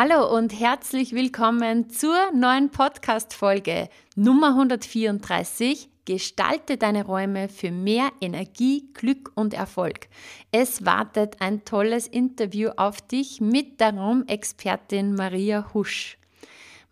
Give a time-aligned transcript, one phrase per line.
[0.00, 5.90] Hallo und herzlich willkommen zur neuen Podcast-Folge Nummer 134.
[6.04, 10.06] Gestalte deine Räume für mehr Energie, Glück und Erfolg.
[10.52, 16.16] Es wartet ein tolles Interview auf dich mit der Raumexpertin Maria Husch.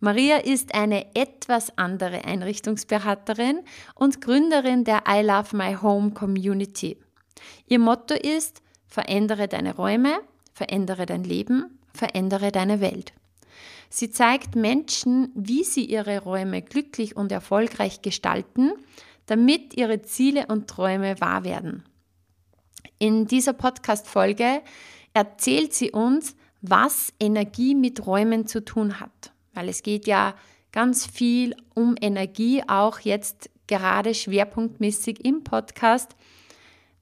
[0.01, 3.61] Maria ist eine etwas andere Einrichtungsberaterin
[3.95, 6.97] und Gründerin der I Love My Home Community.
[7.67, 10.19] Ihr Motto ist, verändere deine Räume,
[10.51, 13.13] verändere dein Leben verändere deine Welt.
[13.89, 18.71] Sie zeigt Menschen, wie sie ihre Räume glücklich und erfolgreich gestalten,
[19.25, 21.83] damit ihre Ziele und Träume wahr werden.
[22.99, 24.61] In dieser Podcast-Folge
[25.13, 29.31] erzählt sie uns, was Energie mit Räumen zu tun hat.
[29.53, 30.35] Weil es geht ja
[30.71, 36.15] ganz viel um Energie, auch jetzt gerade schwerpunktmäßig im Podcast.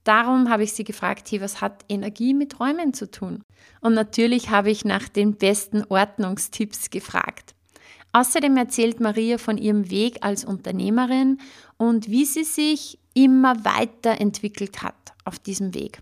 [0.05, 3.41] Darum habe ich sie gefragt, hey, was hat Energie mit Räumen zu tun?
[3.81, 7.55] Und natürlich habe ich nach den besten Ordnungstipps gefragt.
[8.13, 11.39] Außerdem erzählt Maria von ihrem Weg als Unternehmerin
[11.77, 16.01] und wie sie sich immer weiterentwickelt hat auf diesem Weg.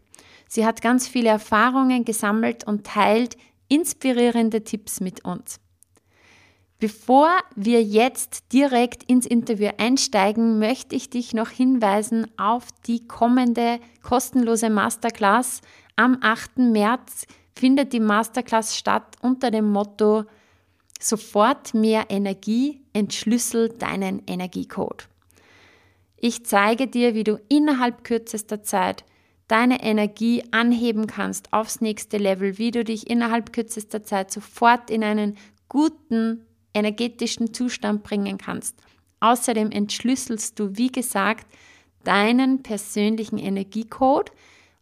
[0.50, 3.38] Sie hat ganz viele Erfahrungen gesammelt und teilt
[3.70, 5.60] inspirierende Tipps mit uns.
[6.84, 13.80] Bevor wir jetzt direkt ins Interview einsteigen, möchte ich dich noch hinweisen auf die kommende
[14.02, 15.62] kostenlose Masterclass.
[15.96, 16.58] Am 8.
[16.58, 17.26] März
[17.56, 20.26] findet die Masterclass statt unter dem Motto
[21.00, 25.08] Sofort mehr Energie, entschlüssel deinen Energiecode.
[26.18, 29.06] Ich zeige dir, wie du innerhalb kürzester Zeit
[29.48, 35.06] deine Energie anheben kannst aufs nächste Level, wie du dich innerhalb kürzester Zeit sofort in
[35.06, 35.38] einen
[35.70, 38.76] guten energetischen Zustand bringen kannst.
[39.20, 41.48] Außerdem entschlüsselst du, wie gesagt,
[42.04, 44.32] deinen persönlichen Energiecode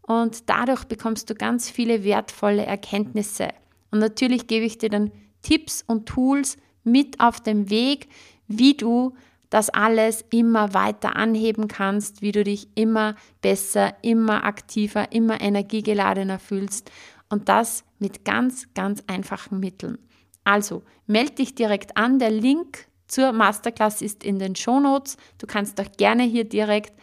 [0.02, 3.50] und dadurch bekommst du ganz viele wertvolle Erkenntnisse.
[3.92, 8.08] Und natürlich gebe ich dir dann Tipps und Tools mit auf dem Weg,
[8.48, 9.14] wie du
[9.50, 16.40] das alles immer weiter anheben kannst, wie du dich immer besser, immer aktiver, immer energiegeladener
[16.40, 16.90] fühlst
[17.30, 19.98] und das mit ganz, ganz einfachen Mitteln.
[20.44, 22.20] Also melde dich direkt an.
[22.20, 25.18] Der Link zur Masterclass ist in den Show Notes.
[25.38, 26.94] Du kannst auch gerne hier direkt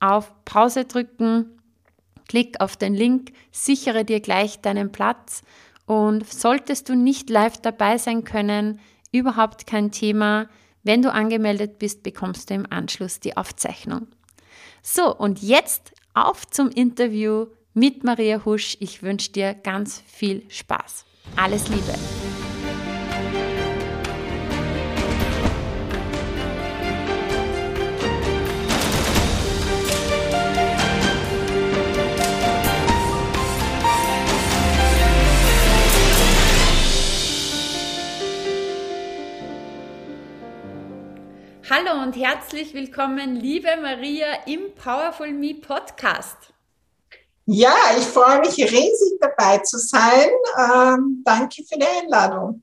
[0.00, 1.58] auf Pause drücken.
[2.28, 5.42] Klick auf den Link, sichere dir gleich deinen Platz
[5.86, 10.48] und solltest du nicht live dabei sein können, überhaupt kein Thema.
[10.82, 14.06] Wenn du angemeldet bist, bekommst du im Anschluss die Aufzeichnung.
[14.82, 18.76] So, und jetzt auf zum Interview mit Maria Husch.
[18.80, 21.06] Ich wünsche dir ganz viel Spaß.
[21.36, 21.94] Alles Liebe!
[41.70, 46.54] Hallo und herzlich willkommen, liebe Maria, im Powerful Me Podcast.
[47.44, 50.30] Ja, ich freue mich riesig dabei zu sein.
[50.58, 52.62] Ähm, danke für die Einladung.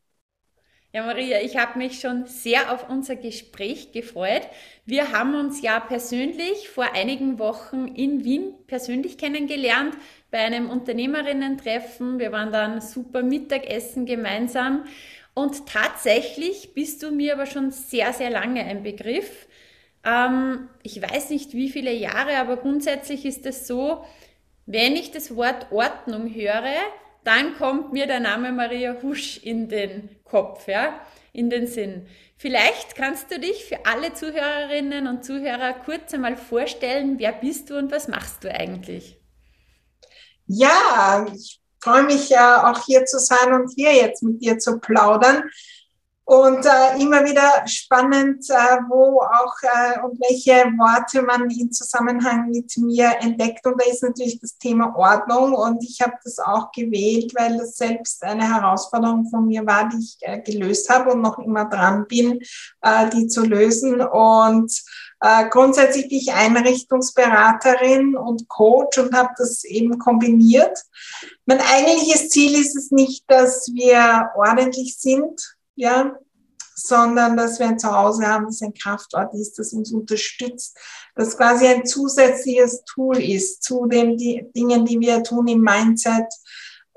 [0.92, 4.48] Ja, Maria, ich habe mich schon sehr auf unser Gespräch gefreut.
[4.86, 9.96] Wir haben uns ja persönlich vor einigen Wochen in Wien persönlich kennengelernt
[10.32, 12.18] bei einem Unternehmerinnen-Treffen.
[12.18, 14.86] Wir waren dann super Mittagessen gemeinsam.
[15.35, 19.47] Und tatsächlich bist du mir aber schon sehr, sehr lange ein Begriff.
[20.06, 24.06] Ähm, ich weiß nicht wie viele Jahre, aber grundsätzlich ist es so,
[24.68, 26.73] wenn ich das Wort Ordnung höre,
[27.25, 31.02] dann kommt mir der Name Maria Husch in den Kopf, ja,
[31.34, 32.08] in den Sinn.
[32.38, 37.78] Vielleicht kannst du dich für alle Zuhörerinnen und Zuhörer kurz einmal vorstellen, wer bist du
[37.78, 39.20] und was machst du eigentlich?
[40.47, 44.79] Ja, ich freue mich ja auch hier zu sein und hier jetzt mit dir zu
[44.79, 45.43] plaudern.
[46.28, 52.49] Und äh, immer wieder spannend, äh, wo auch äh, und welche Worte man in Zusammenhang
[52.49, 53.64] mit mir entdeckt.
[53.67, 55.53] Und da ist natürlich das Thema Ordnung.
[55.53, 59.99] Und ich habe das auch gewählt, weil das selbst eine Herausforderung von mir war, die
[59.99, 62.40] ich äh, gelöst habe und noch immer dran bin,
[62.81, 64.02] äh, die zu lösen.
[64.02, 64.72] Und
[65.26, 70.78] äh, grundsätzlich bin ich Einrichtungsberaterin und Coach und habe das eben kombiniert.
[71.48, 76.16] Mein eigentliches Ziel ist es nicht, dass wir ordentlich sind, ja,
[76.76, 80.78] sondern dass wir ein Zuhause haben, das ein Kraftort ist, das uns unterstützt,
[81.16, 86.28] das quasi ein zusätzliches Tool ist zu den die Dingen, die wir tun im Mindset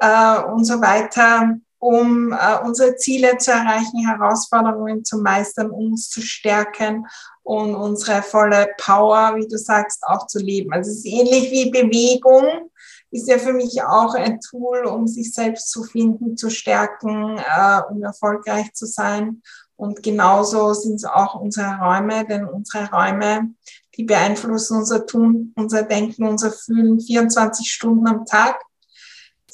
[0.01, 6.21] äh, und so weiter, um äh, unsere Ziele zu erreichen, Herausforderungen zu meistern, uns zu
[6.21, 7.07] stärken
[7.43, 10.73] und unsere volle Power, wie du sagst, auch zu leben.
[10.73, 12.71] Also es ist ähnlich wie Bewegung
[13.11, 17.81] ist ja für mich auch ein Tool, um sich selbst zu finden, zu stärken, äh,
[17.91, 19.43] um erfolgreich zu sein.
[19.77, 23.55] Und genauso sind es auch unsere Räume, denn unsere Räume,
[23.97, 28.61] die beeinflussen unser Tun, unser Denken, unser Fühlen 24 Stunden am Tag.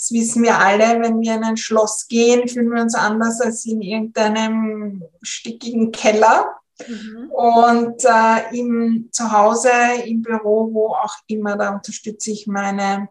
[0.04, 3.64] Das wissen wir alle, wenn wir in ein Schloss gehen, fühlen wir uns anders als
[3.64, 6.56] in irgendeinem stickigen Keller.
[6.86, 7.30] Mhm.
[7.30, 9.70] Und äh, im Zuhause,
[10.04, 13.08] im Büro, wo auch immer, da unterstütze ich meine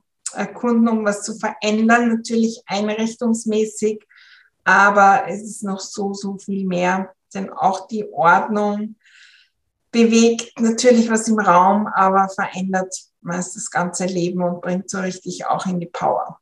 [0.53, 4.05] Kunden, um was zu verändern, natürlich einrichtungsmäßig,
[4.63, 8.97] aber es ist noch so, so viel mehr, denn auch die Ordnung
[9.91, 15.47] bewegt natürlich was im Raum, aber verändert meist das ganze Leben und bringt so richtig
[15.47, 16.39] auch in die Power.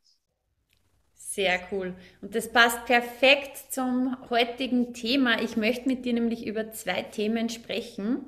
[1.34, 1.94] Sehr cool.
[2.20, 5.40] Und das passt perfekt zum heutigen Thema.
[5.40, 8.26] Ich möchte mit dir nämlich über zwei Themen sprechen.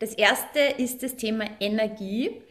[0.00, 2.42] Das erste ist das Thema Energie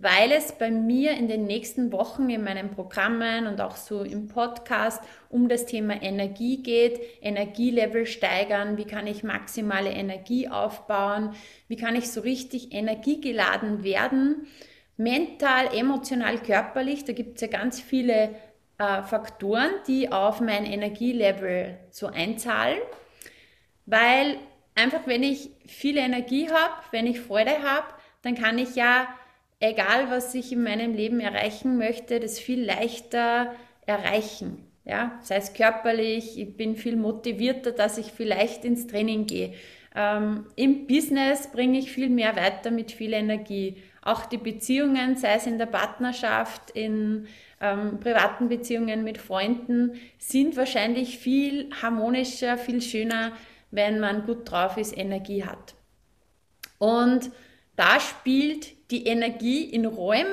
[0.00, 4.28] weil es bei mir in den nächsten Wochen in meinen Programmen und auch so im
[4.28, 11.34] Podcast um das Thema Energie geht, Energielevel steigern, wie kann ich maximale Energie aufbauen,
[11.66, 14.46] wie kann ich so richtig energiegeladen werden,
[14.96, 18.30] mental, emotional, körperlich, da gibt es ja ganz viele
[18.78, 22.78] äh, Faktoren, die auf mein Energielevel so einzahlen,
[23.86, 24.36] weil
[24.74, 27.86] einfach wenn ich viel Energie habe, wenn ich Freude habe,
[28.22, 29.08] dann kann ich ja
[29.60, 33.54] egal was ich in meinem Leben erreichen möchte, das viel leichter
[33.86, 34.64] erreichen.
[34.84, 39.52] Ja, sei es körperlich, ich bin viel motivierter, dass ich vielleicht ins Training gehe.
[39.94, 43.76] Ähm, Im Business bringe ich viel mehr weiter mit viel Energie.
[44.08, 47.26] Auch die Beziehungen, sei es in der Partnerschaft, in
[47.60, 53.32] ähm, privaten Beziehungen mit Freunden, sind wahrscheinlich viel harmonischer, viel schöner,
[53.70, 55.74] wenn man gut drauf ist, Energie hat.
[56.78, 57.30] Und
[57.76, 60.32] da spielt die Energie in Räumen,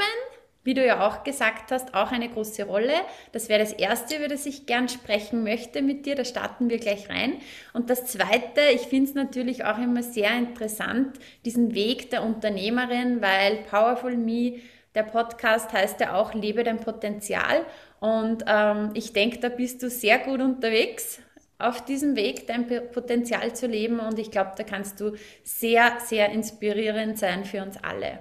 [0.65, 2.93] wie du ja auch gesagt hast, auch eine große Rolle.
[3.31, 6.15] Das wäre das Erste, über das ich gern sprechen möchte mit dir.
[6.15, 7.35] Da starten wir gleich rein.
[7.71, 13.21] Und das Zweite, ich finde es natürlich auch immer sehr interessant, diesen Weg der Unternehmerin,
[13.21, 14.55] weil Powerful Me,
[14.95, 17.63] der Podcast heißt ja auch Lebe dein Potenzial.
[17.99, 21.19] Und ähm, ich denke, da bist du sehr gut unterwegs
[21.57, 25.13] auf diesem Weg dein Potenzial zu leben und ich glaube, da kannst du
[25.43, 28.19] sehr, sehr inspirierend sein für uns alle.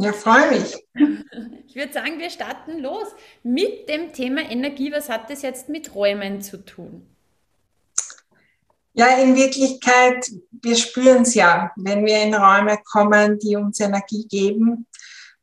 [0.00, 0.76] Ja, freue mich.
[1.66, 3.06] Ich würde sagen, wir starten los
[3.44, 4.90] mit dem Thema Energie.
[4.90, 7.06] Was hat das jetzt mit Räumen zu tun?
[8.92, 14.26] Ja, in Wirklichkeit, wir spüren es ja, wenn wir in Räume kommen, die uns Energie
[14.26, 14.88] geben.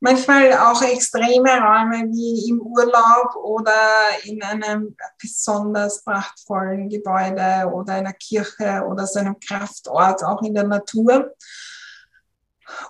[0.01, 8.13] Manchmal auch extreme Räume wie im Urlaub oder in einem besonders prachtvollen Gebäude oder einer
[8.13, 11.31] Kirche oder so einem Kraftort, auch in der Natur.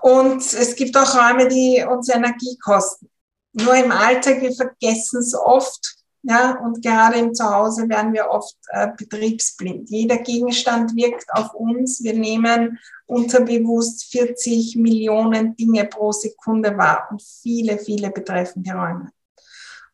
[0.02, 3.10] Und es gibt auch Räume, die uns Energie kosten.
[3.54, 5.96] Nur im Alltag, wir vergessen es oft.
[6.24, 9.90] Ja, und gerade im Zuhause werden wir oft äh, betriebsblind.
[9.90, 12.04] Jeder Gegenstand wirkt auf uns.
[12.04, 19.12] Wir nehmen unterbewusst 40 Millionen Dinge pro Sekunde wahr und viele, viele betreffen die Räume.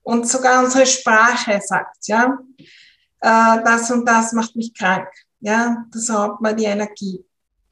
[0.02, 2.40] Und sogar unsere Sprache sagt, ja,
[3.22, 5.08] äh, das und das macht mich krank.
[5.40, 7.24] Ja, das raubt mir die Energie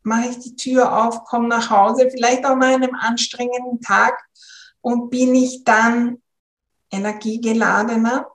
[0.03, 4.17] mache ich die Tür auf, komme nach Hause, vielleicht auch nach einem anstrengenden Tag
[4.81, 6.21] und bin ich dann
[6.89, 8.27] energiegeladener,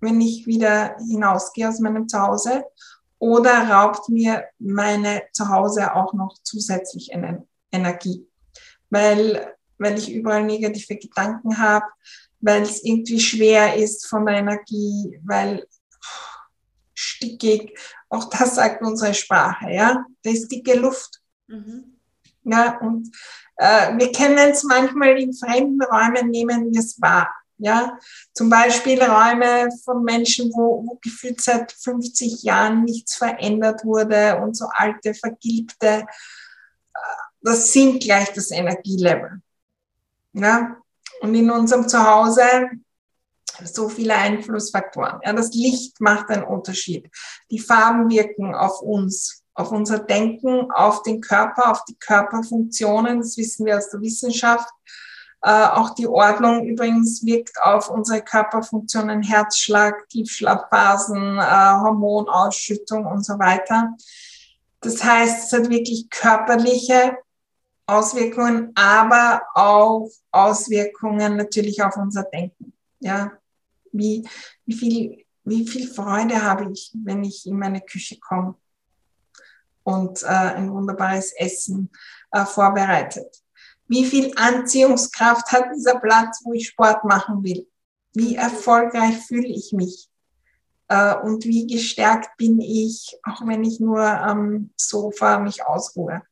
[0.00, 2.64] wenn ich wieder hinausgehe aus meinem Zuhause
[3.18, 7.10] oder raubt mir meine Zuhause auch noch zusätzlich
[7.72, 8.26] Energie,
[8.90, 11.86] weil, weil ich überall negative Gedanken habe,
[12.40, 15.66] weil es irgendwie schwer ist von der Energie, weil
[16.96, 17.78] stickig.
[18.08, 20.04] Auch das sagt unsere Sprache, ja.
[20.22, 21.20] Da ist dicke Luft.
[21.48, 21.98] Mhm.
[22.44, 23.10] Ja, und
[23.56, 27.28] äh, wir kennen es manchmal in fremden Räumen, nehmen wir es wahr.
[27.58, 27.98] Ja,
[28.34, 34.54] zum Beispiel Räume von Menschen, wo, wo gefühlt seit 50 Jahren nichts verändert wurde und
[34.54, 39.40] so alte, vergilbte, äh, das sinkt gleich das Energielevel.
[40.34, 40.76] Ja,
[41.20, 42.68] und in unserem Zuhause
[43.64, 45.20] so viele Einflussfaktoren.
[45.24, 47.10] Ja, das Licht macht einen Unterschied.
[47.50, 53.18] Die Farben wirken auf uns, auf unser Denken, auf den Körper, auf die Körperfunktionen.
[53.18, 54.68] Das wissen wir aus der Wissenschaft.
[55.42, 63.38] Äh, auch die Ordnung übrigens wirkt auf unsere Körperfunktionen, Herzschlag, Tiefschlafphasen, äh, Hormonausschüttung und so
[63.38, 63.94] weiter.
[64.80, 67.16] Das heißt, es hat wirklich körperliche
[67.86, 72.72] Auswirkungen, aber auch Auswirkungen natürlich auf unser Denken.
[72.98, 73.32] Ja,
[73.98, 74.28] wie,
[74.64, 78.54] wie viel, wie viel Freude habe ich, wenn ich in meine Küche komme
[79.84, 81.90] und äh, ein wunderbares Essen
[82.32, 83.42] äh, vorbereitet.
[83.88, 87.68] Wie viel Anziehungskraft hat dieser Platz, wo ich Sport machen will?
[88.12, 90.08] Wie erfolgreich fühle ich mich?
[90.88, 96.22] Äh, und wie gestärkt bin ich, auch wenn ich nur am Sofa mich ausruhe?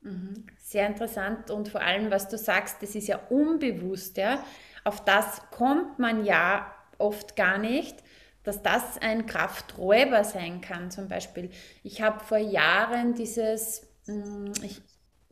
[0.00, 0.46] Mhm.
[0.58, 4.44] Sehr interessant und vor allem, was du sagst, das ist ja unbewusst, ja.
[4.86, 7.96] Auf das kommt man ja oft gar nicht,
[8.44, 11.50] dass das ein Krafträuber sein kann, zum Beispiel.
[11.82, 14.80] Ich habe vor Jahren dieses, hm, ich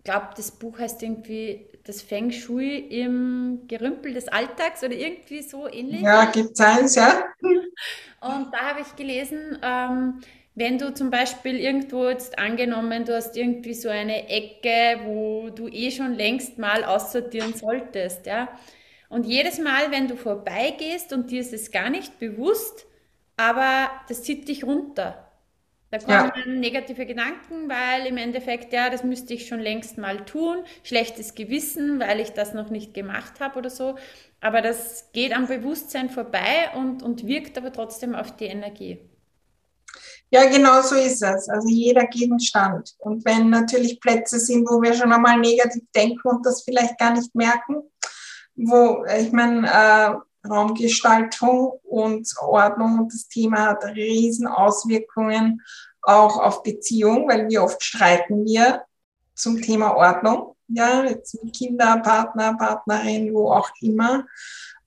[0.02, 5.68] glaube, das Buch heißt irgendwie das Feng Shui im Gerümpel des Alltags oder irgendwie so
[5.68, 6.02] ähnlich.
[6.02, 7.23] Ja, gibt es eins, ja.
[8.20, 10.20] Und da habe ich gelesen, ähm,
[10.56, 15.68] wenn du zum Beispiel irgendwo jetzt angenommen, du hast irgendwie so eine Ecke, wo du
[15.68, 18.49] eh schon längst mal aussortieren solltest, ja.
[19.08, 22.87] Und jedes Mal, wenn du vorbeigehst und dir ist es gar nicht bewusst,
[23.37, 25.25] aber das zieht dich runter.
[25.90, 26.46] Da kommen ja.
[26.46, 30.64] negative Gedanken, weil im Endeffekt, ja, das müsste ich schon längst mal tun.
[30.82, 33.96] Schlechtes Gewissen, weil ich das noch nicht gemacht habe oder so.
[34.40, 38.99] Aber das geht am Bewusstsein vorbei und, und wirkt aber trotzdem auf die Energie.
[40.30, 41.49] Ja, genau so ist es.
[41.49, 42.94] Also jeder Gegenstand.
[42.99, 47.12] Und wenn natürlich Plätze sind, wo wir schon einmal negativ denken und das vielleicht gar
[47.12, 47.84] nicht merken,
[48.56, 50.14] wo, ich meine, äh,
[50.49, 55.62] Raumgestaltung und Ordnung und das Thema hat riesen Auswirkungen
[56.02, 58.84] auch auf Beziehung, weil wie oft streiten wir
[59.34, 64.26] zum Thema Ordnung, ja, jetzt mit Kinder, Partner, Partnerin, wo auch immer.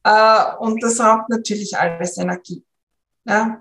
[0.03, 2.63] Äh, und das raubt natürlich alles Energie.
[3.25, 3.59] Ja.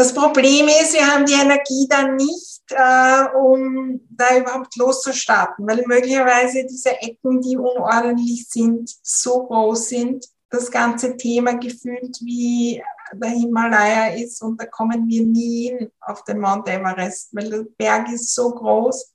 [0.00, 5.84] Das Problem ist, wir haben die Energie dann nicht, äh, um da überhaupt loszustarten, weil
[5.86, 13.28] möglicherweise diese Ecken, die unordentlich sind, so groß sind, das ganze Thema gefühlt wie der
[13.28, 18.10] Himalaya ist und da kommen wir nie hin auf den Mount Everest, weil der Berg
[18.10, 19.12] ist so groß.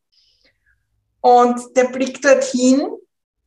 [1.21, 2.91] Und der Blick dorthin,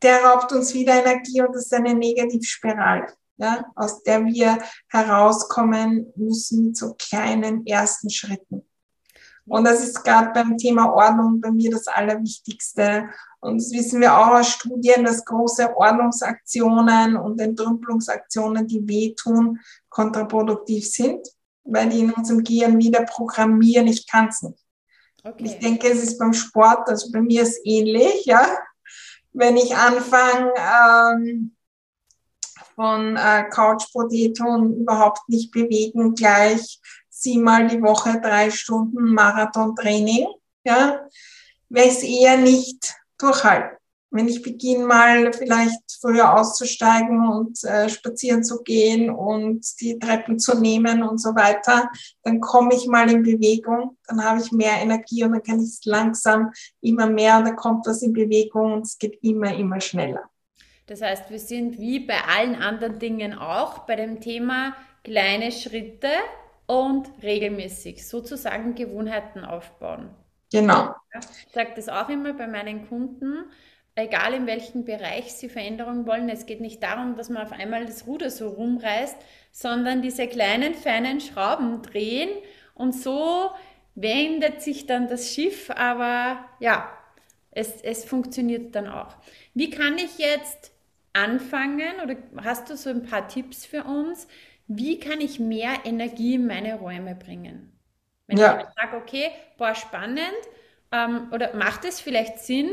[0.02, 3.07] der raubt uns wieder Energie und das ist eine Negativspirale
[3.38, 8.68] ja, aus der wir herauskommen müssen so kleinen ersten Schritten.
[9.47, 13.09] Und das ist gerade beim Thema Ordnung bei mir das Allerwichtigste.
[13.40, 20.87] Und das wissen wir auch aus Studien, dass große Ordnungsaktionen und Entrümpelungsaktionen, die wehtun, kontraproduktiv
[20.87, 21.26] sind,
[21.64, 24.62] weil die in unserem Gehirn wieder programmieren, ich kann es nicht.
[25.25, 25.45] Okay.
[25.45, 28.47] Ich denke, es ist beim Sport, also bei mir ist ähnlich, ja.
[29.33, 31.57] Wenn ich anfange, ähm,
[32.78, 40.28] von äh, Couch Potato und überhaupt nicht bewegen, gleich siebenmal die Woche drei Stunden Marathon-Training,
[40.62, 41.00] ja,
[41.68, 43.76] werde es eher nicht durchhalten.
[44.11, 50.38] Wenn ich beginne mal vielleicht früher auszusteigen und äh, spazieren zu gehen und die Treppen
[50.38, 51.90] zu nehmen und so weiter,
[52.23, 55.70] dann komme ich mal in Bewegung, dann habe ich mehr Energie und dann kann ich
[55.70, 59.80] es langsam immer mehr und dann kommt was in Bewegung und es geht immer, immer
[59.80, 60.30] schneller.
[60.88, 66.11] Das heißt, wir sind wie bei allen anderen Dingen auch bei dem Thema kleine Schritte
[66.66, 70.11] und regelmäßig sozusagen Gewohnheiten aufbauen.
[70.50, 70.95] Genau.
[71.14, 73.45] Ich sage das auch immer bei meinen Kunden,
[73.95, 76.30] egal in welchem Bereich sie Veränderungen wollen.
[76.30, 79.16] Es geht nicht darum, dass man auf einmal das Ruder so rumreißt,
[79.52, 82.30] sondern diese kleinen, feinen Schrauben drehen
[82.75, 83.50] und so
[83.95, 86.88] wendet sich dann das Schiff, aber ja,
[87.50, 89.16] es, es funktioniert dann auch.
[89.52, 90.73] Wie kann ich jetzt
[91.22, 94.28] anfangen oder hast du so ein paar Tipps für uns?
[94.66, 97.72] Wie kann ich mehr Energie in meine Räume bringen?
[98.26, 98.60] Wenn ja.
[98.60, 100.20] ich sage, okay, boah, spannend,
[100.92, 102.70] ähm, oder macht es vielleicht Sinn,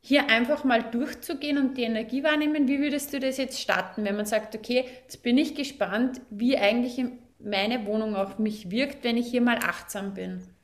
[0.00, 2.68] hier einfach mal durchzugehen und die Energie wahrnehmen?
[2.68, 6.56] Wie würdest du das jetzt starten, wenn man sagt, okay, jetzt bin ich gespannt, wie
[6.58, 7.04] eigentlich
[7.38, 10.55] meine Wohnung auf mich wirkt, wenn ich hier mal achtsam bin?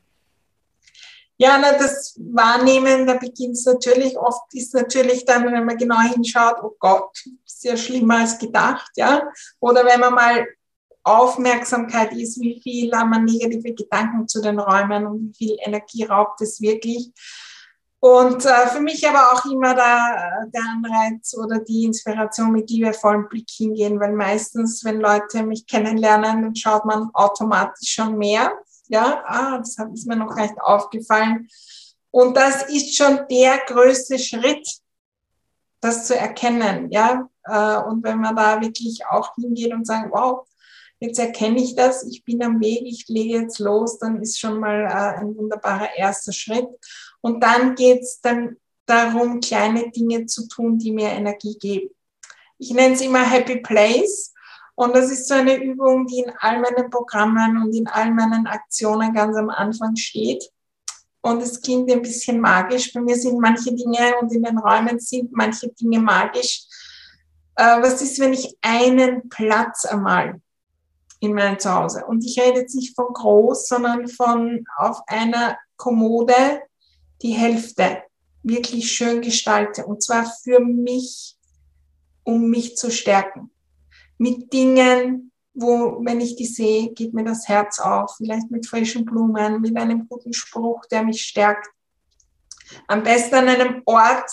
[1.43, 5.99] Ja, na, das Wahrnehmen, da beginnt es natürlich, oft ist natürlich dann, wenn man genau
[5.99, 7.19] hinschaut, oh Gott,
[7.63, 9.23] ja schlimmer als gedacht, ja.
[9.59, 10.47] Oder wenn man mal
[11.03, 16.05] Aufmerksamkeit ist, wie viel haben wir negative Gedanken zu den Räumen und wie viel Energie
[16.05, 17.11] raubt es wirklich.
[17.99, 23.29] Und äh, für mich aber auch immer der, der Anreiz oder die Inspiration, mit liebevollem
[23.29, 28.53] Blick hingehen, weil meistens, wenn Leute mich kennenlernen, dann schaut man automatisch schon mehr.
[28.89, 31.49] Ja, ah, das ist mir noch nicht aufgefallen.
[32.11, 34.69] Und das ist schon der größte Schritt,
[35.81, 36.91] das zu erkennen.
[36.91, 40.47] Ja, äh, und wenn man da wirklich auch hingeht und sagt, wow,
[41.01, 44.61] jetzt erkenne ich das, ich bin am Weg, ich lege jetzt los, dann ist schon
[44.61, 46.69] mal äh, ein wunderbarer erster Schritt.
[47.21, 51.91] Und dann geht es dann darum, kleine Dinge zu tun, die mir Energie geben.
[52.59, 54.32] Ich nenne es immer Happy Place.
[54.75, 58.47] Und das ist so eine Übung, die in all meinen Programmen und in all meinen
[58.47, 60.45] Aktionen ganz am Anfang steht.
[61.21, 62.93] Und es klingt ein bisschen magisch.
[62.93, 66.65] Bei mir sind manche Dinge und in den Räumen sind manche Dinge magisch.
[67.55, 70.41] Äh, was ist, wenn ich einen Platz einmal
[71.21, 72.05] in meinem Zuhause.
[72.05, 76.63] Und ich rede jetzt nicht von groß, sondern von auf einer Kommode
[77.23, 78.03] die Hälfte
[78.43, 79.87] wirklich schön gestalte.
[79.87, 81.37] Und zwar für mich,
[82.25, 83.52] um mich zu stärken.
[84.23, 88.15] Mit Dingen, wo, wenn ich die sehe, geht mir das Herz auf.
[88.19, 91.67] Vielleicht mit frischen Blumen, mit einem guten Spruch, der mich stärkt.
[92.87, 94.31] Am besten an einem Ort,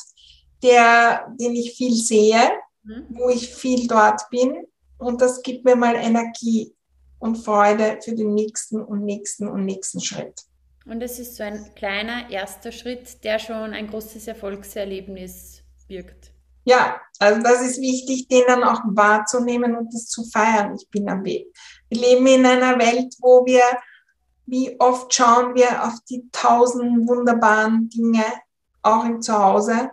[0.62, 2.52] der, den ich viel sehe,
[2.84, 3.08] mhm.
[3.10, 4.64] wo ich viel dort bin.
[5.00, 6.72] Und das gibt mir mal Energie
[7.18, 10.44] und Freude für den nächsten und nächsten und nächsten Schritt.
[10.86, 16.32] Und es ist so ein kleiner erster Schritt, der schon ein großes Erfolgserlebnis birgt.
[16.70, 20.76] Ja, also das ist wichtig, den dann auch wahrzunehmen und das zu feiern.
[20.76, 21.48] Ich bin am Weg.
[21.90, 23.64] Wir leben in einer Welt, wo wir,
[24.46, 28.24] wie oft schauen wir auf die tausend wunderbaren Dinge,
[28.84, 29.90] auch im Zuhause.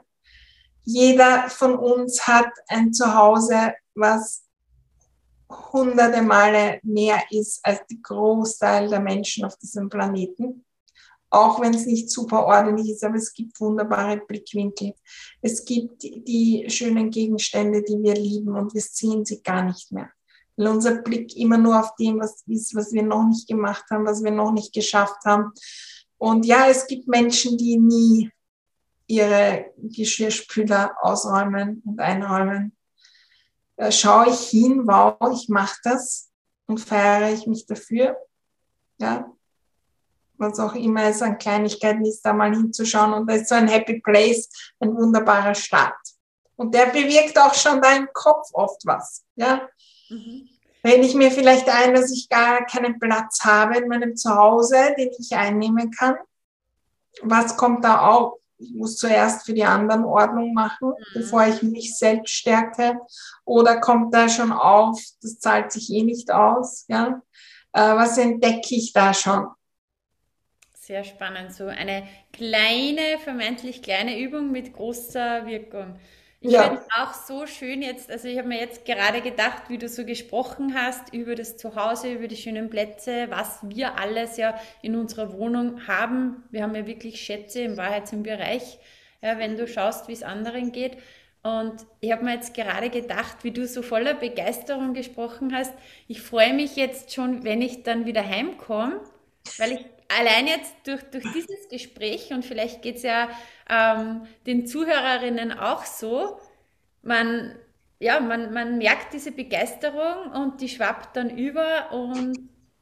[0.82, 4.44] Jeder von uns hat ein Zuhause, was
[5.72, 10.65] hunderte Male mehr ist als die Großteil der Menschen auf diesem Planeten.
[11.30, 14.94] Auch wenn es nicht super ordentlich ist, aber es gibt wunderbare Blickwinkel.
[15.42, 20.10] Es gibt die schönen Gegenstände, die wir lieben und wir sehen sie gar nicht mehr.
[20.56, 24.06] Weil unser Blick immer nur auf dem, was ist, was wir noch nicht gemacht haben,
[24.06, 25.52] was wir noch nicht geschafft haben.
[26.16, 28.30] Und ja, es gibt Menschen, die nie
[29.06, 32.76] ihre Geschirrspüler ausräumen und einräumen
[33.76, 36.30] äh, schaue ich hin, wow, ich mache das
[36.66, 38.16] und feiere ich mich dafür.
[38.98, 39.30] Ja,
[40.38, 43.12] was auch immer es an Kleinigkeiten ist, da mal hinzuschauen.
[43.14, 44.48] Und da ist so ein Happy Place,
[44.80, 45.96] ein wunderbarer Start.
[46.56, 49.24] Und der bewirkt auch schon deinen Kopf oft was.
[49.36, 49.68] Ja.
[50.08, 50.48] Mhm.
[50.82, 55.10] Wenn ich mir vielleicht ein, dass ich gar keinen Platz habe in meinem Zuhause, den
[55.18, 56.16] ich einnehmen kann,
[57.22, 58.38] was kommt da auch?
[58.58, 61.04] ich muss zuerst für die anderen Ordnung machen, mhm.
[61.14, 62.98] bevor ich mich selbst stärke.
[63.44, 66.84] Oder kommt da schon auf, das zahlt sich eh nicht aus.
[66.88, 67.20] Ja?
[67.72, 69.46] Äh, was entdecke ich da schon?
[70.86, 71.52] Sehr spannend.
[71.52, 75.98] So eine kleine, vermeintlich kleine Übung mit großer Wirkung.
[76.38, 76.62] Ich ja.
[76.62, 79.88] finde es auch so schön jetzt, also ich habe mir jetzt gerade gedacht, wie du
[79.88, 84.94] so gesprochen hast über das Zuhause, über die schönen Plätze, was wir alles ja in
[84.94, 86.44] unserer Wohnung haben.
[86.52, 88.78] Wir haben ja wirklich Schätze im Wahrheitsbereich,
[89.22, 90.98] ja, wenn du schaust, wie es anderen geht.
[91.42, 95.74] Und ich habe mir jetzt gerade gedacht, wie du so voller Begeisterung gesprochen hast.
[96.06, 99.00] Ich freue mich jetzt schon, wenn ich dann wieder heimkomme,
[99.58, 103.28] weil ich allein jetzt durch, durch dieses Gespräch und vielleicht geht es ja
[103.68, 106.40] ähm, den Zuhörerinnen auch so,
[107.02, 107.54] man,
[107.98, 112.38] ja, man, man merkt diese Begeisterung und die schwappt dann über und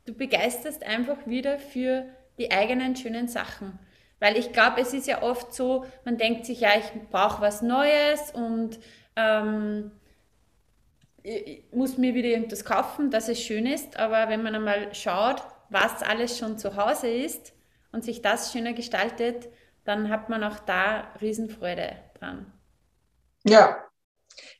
[0.06, 2.06] du begeisterst einfach wieder für
[2.38, 3.78] die eigenen schönen Sachen.
[4.20, 7.62] Weil ich glaube, es ist ja oft so, man denkt sich, ja, ich brauche was
[7.62, 8.78] Neues und
[9.16, 9.90] ähm,
[11.22, 13.98] ich muss mir wieder irgendwas kaufen, dass es schön ist.
[13.98, 15.42] Aber wenn man einmal schaut,
[15.74, 17.52] was alles schon zu Hause ist
[17.92, 19.48] und sich das schöner gestaltet,
[19.84, 22.50] dann hat man auch da Riesenfreude dran.
[23.42, 23.76] Ja,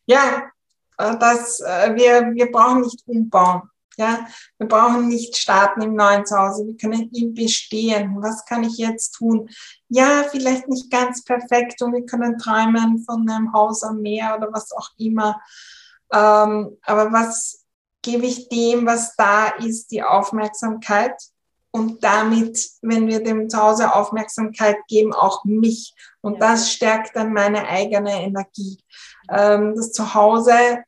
[0.04, 0.50] ja,
[0.98, 3.62] äh, das, äh, wir, wir brauchen nicht umbauen.
[3.96, 4.26] Ja,
[4.58, 6.66] wir brauchen nicht starten im neuen Zuhause.
[6.66, 8.20] Wir können im Bestehen.
[8.20, 9.48] Was kann ich jetzt tun?
[9.88, 14.52] Ja, vielleicht nicht ganz perfekt und wir können träumen von einem Haus am Meer oder
[14.52, 15.40] was auch immer.
[16.12, 17.63] Ähm, aber was
[18.04, 21.14] gebe ich dem, was da ist, die Aufmerksamkeit
[21.72, 25.94] und damit, wenn wir dem Zuhause Aufmerksamkeit geben, auch mich.
[26.20, 26.50] Und ja.
[26.50, 28.78] das stärkt dann meine eigene Energie.
[29.28, 30.84] Ähm, das Zuhause,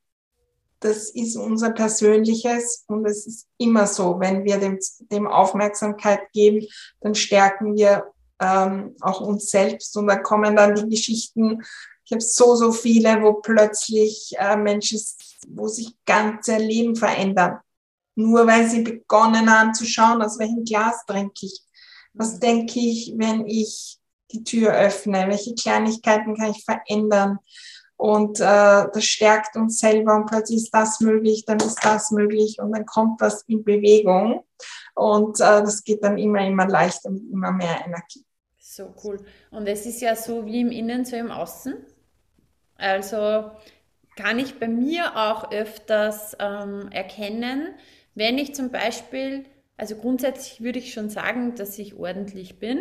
[0.79, 4.79] das ist unser Persönliches und es ist immer so, wenn wir dem,
[5.11, 6.67] dem Aufmerksamkeit geben,
[7.01, 9.97] dann stärken wir ähm, auch uns selbst.
[9.97, 11.63] Und da kommen dann die Geschichten,
[12.05, 15.01] ich habe so, so viele, wo plötzlich äh, Menschen,
[15.49, 17.59] wo sich ganze Leben verändern.
[18.15, 21.61] Nur weil sie begonnen haben zu schauen, aus welchem Glas trinke ich.
[22.15, 23.99] Was denke ich, wenn ich
[24.33, 25.27] die Tür öffne?
[25.29, 27.39] Welche Kleinigkeiten kann ich verändern?
[27.99, 28.43] Und äh,
[28.93, 32.85] das stärkt uns selber und plötzlich ist das möglich, dann ist das möglich und dann
[32.85, 34.45] kommt das in Bewegung.
[34.95, 38.25] Und äh, das geht dann immer, immer leichter mit immer mehr Energie.
[38.59, 39.25] So cool.
[39.51, 41.75] Und es ist ja so wie im Innen, so im Außen.
[42.77, 43.51] Also
[44.17, 47.75] kann ich bei mir auch öfters ähm, erkennen,
[48.15, 49.45] wenn ich zum Beispiel,
[49.77, 52.81] also grundsätzlich würde ich schon sagen, dass ich ordentlich bin.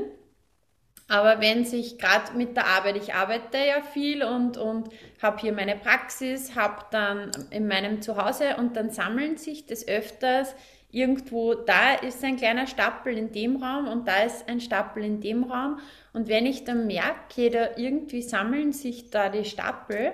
[1.07, 4.89] Aber wenn sich gerade mit der Arbeit, ich arbeite ja viel und, und
[5.21, 10.55] habe hier meine Praxis, habe dann in meinem Zuhause und dann sammeln sich des Öfters
[10.89, 15.21] irgendwo, da ist ein kleiner Stapel in dem Raum und da ist ein Stapel in
[15.21, 15.79] dem Raum.
[16.13, 20.13] Und wenn ich dann merke, da irgendwie sammeln sich da die Stapel,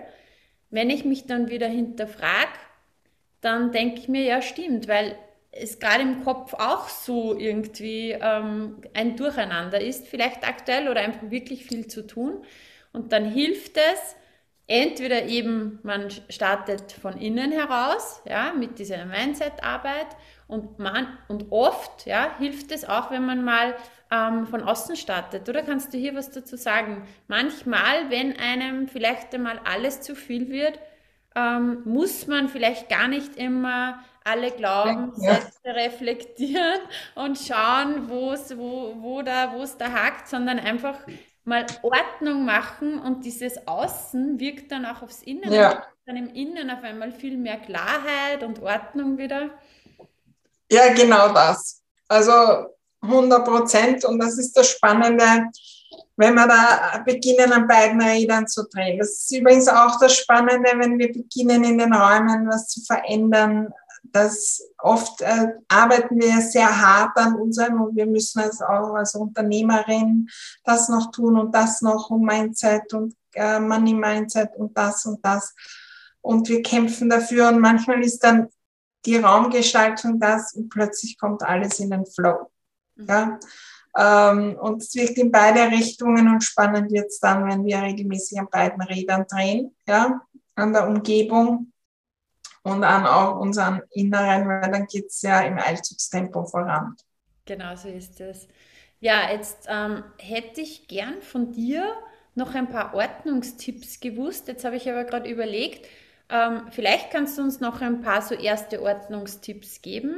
[0.72, 2.52] wenn ich mich dann wieder hinterfrage,
[3.42, 5.16] dann denke ich mir, ja stimmt, weil
[5.52, 11.30] es gerade im Kopf auch so irgendwie ähm, ein Durcheinander ist, vielleicht aktuell oder einfach
[11.30, 12.44] wirklich viel zu tun.
[12.94, 14.16] Und dann hilft es,
[14.68, 20.08] entweder eben man startet von innen heraus, ja, mit dieser Mindset-Arbeit
[20.48, 23.76] und man und oft, ja, hilft es auch, wenn man mal
[24.12, 25.48] ähm, von außen startet.
[25.48, 27.08] Oder kannst du hier was dazu sagen?
[27.28, 30.80] Manchmal, wenn einem vielleicht einmal alles zu viel wird,
[31.34, 35.72] ähm, muss man vielleicht gar nicht immer alle Glaubenssätze ja.
[35.72, 36.82] reflektieren
[37.16, 41.00] und schauen, wo's, wo, wo da, wo es da hakt, sondern einfach
[41.44, 45.52] mal Ordnung machen und dieses Außen wirkt dann auch aufs Innen.
[45.52, 45.86] Ja.
[46.06, 49.50] Dann im Innen auf einmal viel mehr Klarheit und Ordnung wieder.
[50.72, 51.82] Ja, genau das.
[52.08, 52.68] Also
[53.02, 54.06] 100 Prozent.
[54.06, 55.50] Und das ist das Spannende
[56.18, 59.00] wenn wir da beginnen, an beiden Rädern zu drehen.
[59.00, 63.74] Das ist übrigens auch das Spannende, wenn wir beginnen, in den Räumen was zu verändern.
[64.04, 69.14] dass oft äh, arbeiten wir sehr hart an unserem und wir müssen als auch als
[69.14, 70.28] Unternehmerin
[70.64, 75.24] das noch tun und das noch und Mindset und äh, Money Mindset und das und
[75.24, 75.54] das.
[76.22, 78.50] Und wir kämpfen dafür und manchmal ist dann
[79.06, 82.52] die Raumgestaltung das und plötzlich kommt alles in den Flow.
[83.08, 83.40] Ja?
[83.98, 88.40] Ähm, und es wirkt in beide Richtungen und spannend wird es dann, wenn wir regelmäßig
[88.40, 90.22] an beiden Rädern drehen, ja,
[90.56, 91.72] an der Umgebung
[92.64, 96.96] und an auch unseren Inneren, weil dann geht es ja im Eilzugstempo voran.
[97.46, 98.48] Genau so ist es.
[99.00, 101.84] Ja, jetzt ähm, hätte ich gern von dir
[102.36, 104.48] noch ein paar Ordnungstipps gewusst.
[104.48, 105.88] Jetzt habe ich aber gerade überlegt,
[106.30, 110.16] ähm, vielleicht kannst du uns noch ein paar so erste Ordnungstipps geben.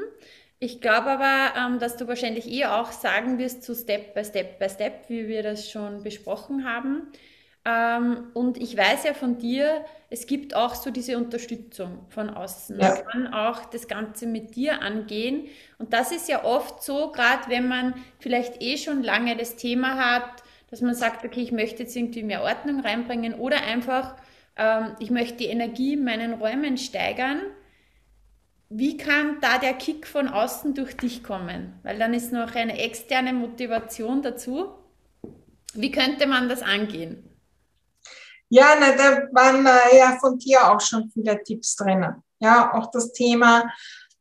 [0.63, 4.60] Ich glaube aber, ähm, dass du wahrscheinlich eh auch sagen wirst zu Step by Step
[4.60, 7.12] by Step, wie wir das schon besprochen haben.
[7.65, 12.80] Ähm, und ich weiß ja von dir, es gibt auch so diese Unterstützung von außen.
[12.80, 12.93] Ja.
[12.93, 15.49] Man kann auch das Ganze mit dir angehen.
[15.80, 19.97] Und das ist ja oft so, gerade wenn man vielleicht eh schon lange das Thema
[19.97, 24.15] hat, dass man sagt, okay, ich möchte jetzt irgendwie mehr Ordnung reinbringen oder einfach,
[24.56, 27.41] ähm, ich möchte die Energie in meinen Räumen steigern
[28.75, 31.79] wie kann da der Kick von außen durch dich kommen?
[31.83, 34.69] Weil dann ist noch eine externe Motivation dazu.
[35.75, 37.29] Wie könnte man das angehen?
[38.49, 42.03] Ja, na, da waren ja von dir auch schon viele Tipps drin.
[42.39, 43.63] Ja, auch das Thema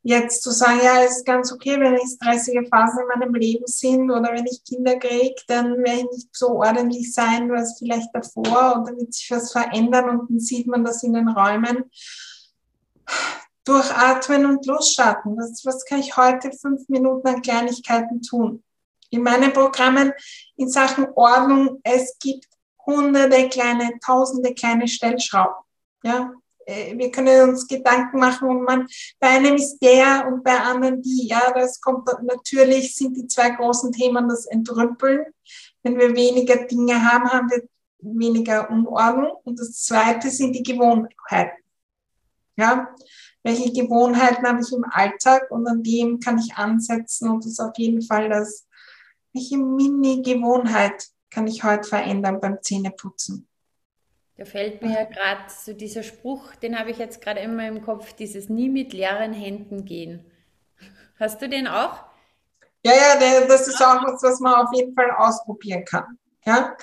[0.02, 3.66] jetzt zu sagen, ja, es ist ganz okay, wenn es stressige Phasen in meinem Leben
[3.66, 8.08] sind oder wenn ich Kinder kriege, dann werde ich nicht so ordentlich sein, es vielleicht
[8.12, 11.84] davor und dann wird sich was verändern und dann sieht man das in den Räumen
[13.64, 15.36] durchatmen und losstarten.
[15.36, 18.62] Was, was kann ich heute fünf Minuten an Kleinigkeiten tun?
[19.10, 20.12] In meinen Programmen
[20.56, 22.46] in Sachen Ordnung, es gibt
[22.86, 25.54] hunderte kleine, tausende kleine Stellschrauben.
[26.02, 26.32] Ja,
[26.66, 28.86] äh, wir können uns Gedanken machen und man,
[29.20, 31.28] bei einem ist der und bei anderen die.
[31.28, 35.26] Ja, das kommt natürlich, sind die zwei großen Themen das Entrümpeln.
[35.82, 37.62] Wenn wir weniger Dinge haben, haben wir
[38.00, 39.32] weniger Unordnung.
[39.44, 41.62] Und das zweite sind die Gewohnheiten.
[42.56, 42.94] Ja,
[43.42, 47.60] welche Gewohnheiten habe ich im Alltag und an dem kann ich ansetzen und das ist
[47.60, 48.66] auf jeden Fall das,
[49.32, 53.48] welche Mini-Gewohnheit kann ich heute verändern beim Zähneputzen.
[54.36, 57.82] Da fällt mir ja gerade so dieser Spruch, den habe ich jetzt gerade immer im
[57.82, 60.24] Kopf, dieses nie mit leeren Händen gehen.
[61.18, 62.04] Hast du den auch?
[62.84, 66.18] Ja, ja, das ist auch was, was man auf jeden Fall ausprobieren kann.
[66.44, 66.76] Ja,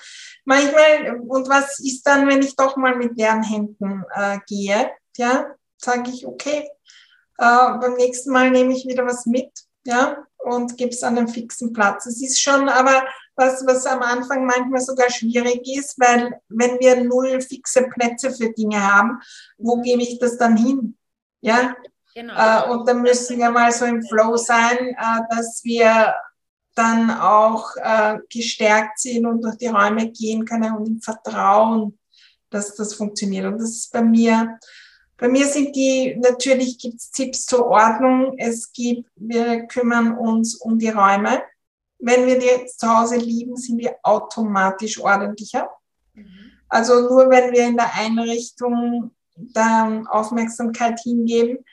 [0.46, 4.92] manchmal, und was ist dann, wenn ich doch mal mit leeren Händen äh, gehe?
[5.18, 6.70] Ja, sage ich, okay,
[7.38, 9.52] äh, beim nächsten Mal nehme ich wieder was mit,
[9.86, 12.06] ja, und gebe es an einen fixen Platz.
[12.06, 13.04] Es ist schon, aber
[13.36, 18.52] was, was am Anfang manchmal sogar schwierig ist, weil wenn wir null fixe Plätze für
[18.52, 19.20] Dinge haben,
[19.58, 19.84] wo mhm.
[19.84, 20.98] gebe ich das dann hin?
[21.42, 21.76] Ja,
[22.14, 22.34] genau.
[22.36, 26.14] Äh, und dann müssen wir mal so im Flow sein, äh, dass wir
[26.76, 31.98] dann auch äh, gestärkt sind und durch die Räume gehen können und im Vertrauen,
[32.50, 33.46] dass das funktioniert.
[33.46, 34.58] Und das ist bei mir,
[35.20, 38.36] bei mir sind die, natürlich gibt es Tipps zur Ordnung.
[38.38, 41.42] Es gibt, wir kümmern uns um die Räume.
[42.00, 45.70] Wenn wir die zu Hause lieben, sind wir automatisch ordentlicher.
[46.14, 46.52] Mhm.
[46.70, 51.66] Also nur wenn wir in der Einrichtung dann Aufmerksamkeit hingeben,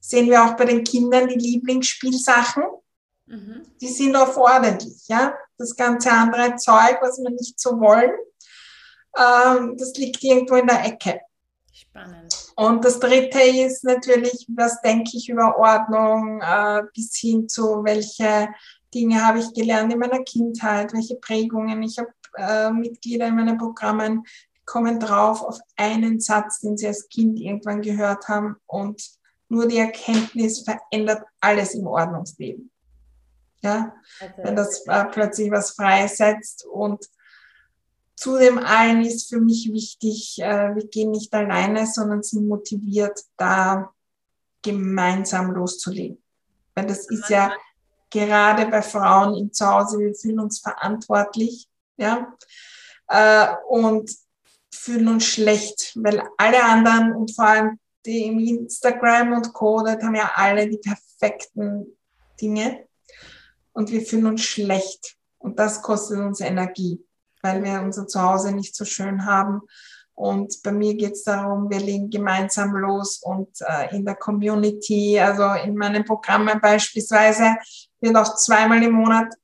[0.00, 2.64] sehen wir auch bei den Kindern die Lieblingsspielsachen.
[3.26, 3.62] Mhm.
[3.80, 5.34] Die sind oft ordentlich, ja.
[5.58, 8.12] Das ganze andere Zeug, was wir nicht so wollen,
[9.16, 11.20] ähm, das liegt irgendwo in der Ecke.
[11.72, 12.43] Spannend.
[12.56, 18.48] Und das dritte ist natürlich, was denke ich über Ordnung, äh, bis hin zu welche
[18.94, 21.82] Dinge habe ich gelernt in meiner Kindheit, welche Prägungen.
[21.82, 24.24] Ich habe äh, Mitglieder in meinen Programmen,
[24.56, 29.02] die kommen drauf auf einen Satz, den sie als Kind irgendwann gehört haben und
[29.48, 32.70] nur die Erkenntnis verändert alles im Ordnungsleben.
[33.62, 34.32] Ja, okay.
[34.42, 37.08] wenn das äh, plötzlich was freisetzt und
[38.16, 43.20] zu dem allen ist für mich wichtig, äh, wir gehen nicht alleine, sondern sind motiviert,
[43.36, 43.92] da
[44.62, 46.22] gemeinsam loszulegen.
[46.74, 47.52] Weil das ist ja
[48.10, 52.34] gerade bei Frauen im Zuhause, wir fühlen uns verantwortlich, ja,
[53.08, 54.10] äh, und
[54.72, 59.92] fühlen uns schlecht, weil alle anderen und vor allem die im Instagram und Co., da
[59.92, 61.96] haben ja alle die perfekten
[62.40, 62.86] Dinge
[63.72, 67.02] und wir fühlen uns schlecht und das kostet uns Energie,
[67.44, 69.60] weil wir unser Zuhause nicht so schön haben
[70.14, 75.18] und bei mir geht es darum, wir legen gemeinsam los und äh, in der Community,
[75.18, 77.56] also in meinen Programmen beispielsweise,
[78.00, 79.34] wird auch zweimal im Monat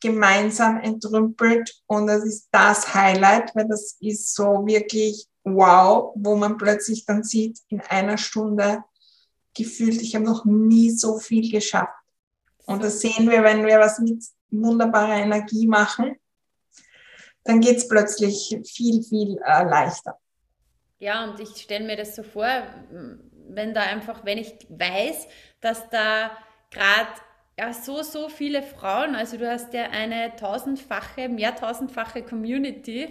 [0.00, 6.56] gemeinsam entrümpelt und das ist das Highlight, weil das ist so wirklich wow, wo man
[6.56, 8.82] plötzlich dann sieht, in einer Stunde
[9.54, 11.94] gefühlt, ich habe noch nie so viel geschafft.
[12.66, 16.16] Und das sehen wir, wenn wir was mit wunderbarer Energie machen
[17.46, 20.18] dann geht es plötzlich viel, viel äh, leichter.
[20.98, 22.48] Ja, und ich stelle mir das so vor,
[23.48, 25.26] wenn da einfach, wenn ich weiß,
[25.60, 26.30] dass da
[26.70, 27.08] gerade
[27.58, 33.08] ja, so, so viele Frauen, also du hast ja eine tausendfache, mehrtausendfache Community,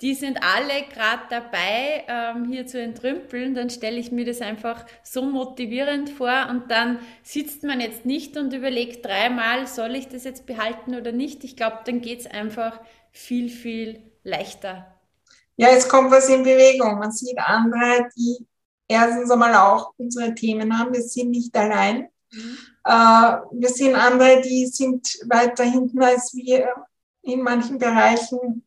[0.00, 4.84] die sind alle gerade dabei, ähm, hier zu entrümpeln, dann stelle ich mir das einfach
[5.04, 10.24] so motivierend vor und dann sitzt man jetzt nicht und überlegt dreimal, soll ich das
[10.24, 11.44] jetzt behalten oder nicht.
[11.44, 12.80] Ich glaube, dann geht es einfach
[13.12, 15.00] viel, viel leichter.
[15.56, 16.98] Ja, es kommt was in Bewegung.
[16.98, 18.46] Man sieht andere, die
[18.88, 20.92] erstens einmal auch unsere Themen haben.
[20.92, 22.08] Wir sind nicht allein.
[22.32, 22.58] Mhm.
[22.84, 26.68] Äh, wir sind andere, die sind weiter hinten als wir
[27.22, 28.66] in manchen Bereichen.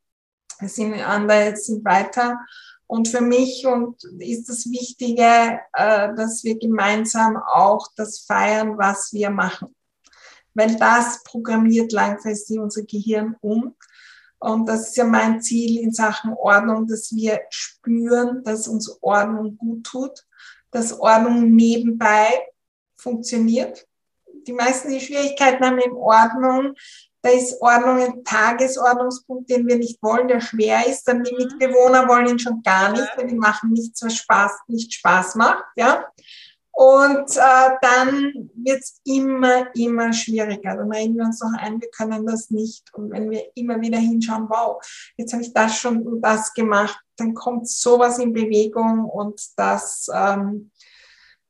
[0.60, 2.40] Wir sind andere, sind weiter.
[2.88, 9.12] Und für mich und ist das Wichtige, äh, dass wir gemeinsam auch das feiern, was
[9.12, 9.76] wir machen.
[10.54, 13.76] Weil das programmiert langfristig unser Gehirn um.
[14.40, 19.58] Und das ist ja mein Ziel in Sachen Ordnung, dass wir spüren, dass uns Ordnung
[19.58, 20.26] gut tut,
[20.72, 22.28] dass Ordnung nebenbei
[22.98, 23.88] funktioniert.
[24.48, 26.76] Die meisten, die Schwierigkeiten haben in Ordnung,
[27.26, 31.06] da ist Ordnung ein Tagesordnungspunkt, den wir nicht wollen, der schwer ist.
[31.08, 31.40] Dann die mhm.
[31.40, 35.64] Mitbewohner wollen ihn schon gar nicht, weil die machen nichts, was Spaß, nicht Spaß macht.
[35.76, 36.06] Ja?
[36.78, 40.76] Und äh, dann wird es immer, immer schwieriger.
[40.76, 42.94] Dann reden wir uns noch ein, wir können das nicht.
[42.94, 44.84] Und wenn wir immer wieder hinschauen, wow,
[45.16, 50.08] jetzt habe ich das schon und das gemacht, dann kommt sowas in Bewegung und das,
[50.14, 50.70] ähm,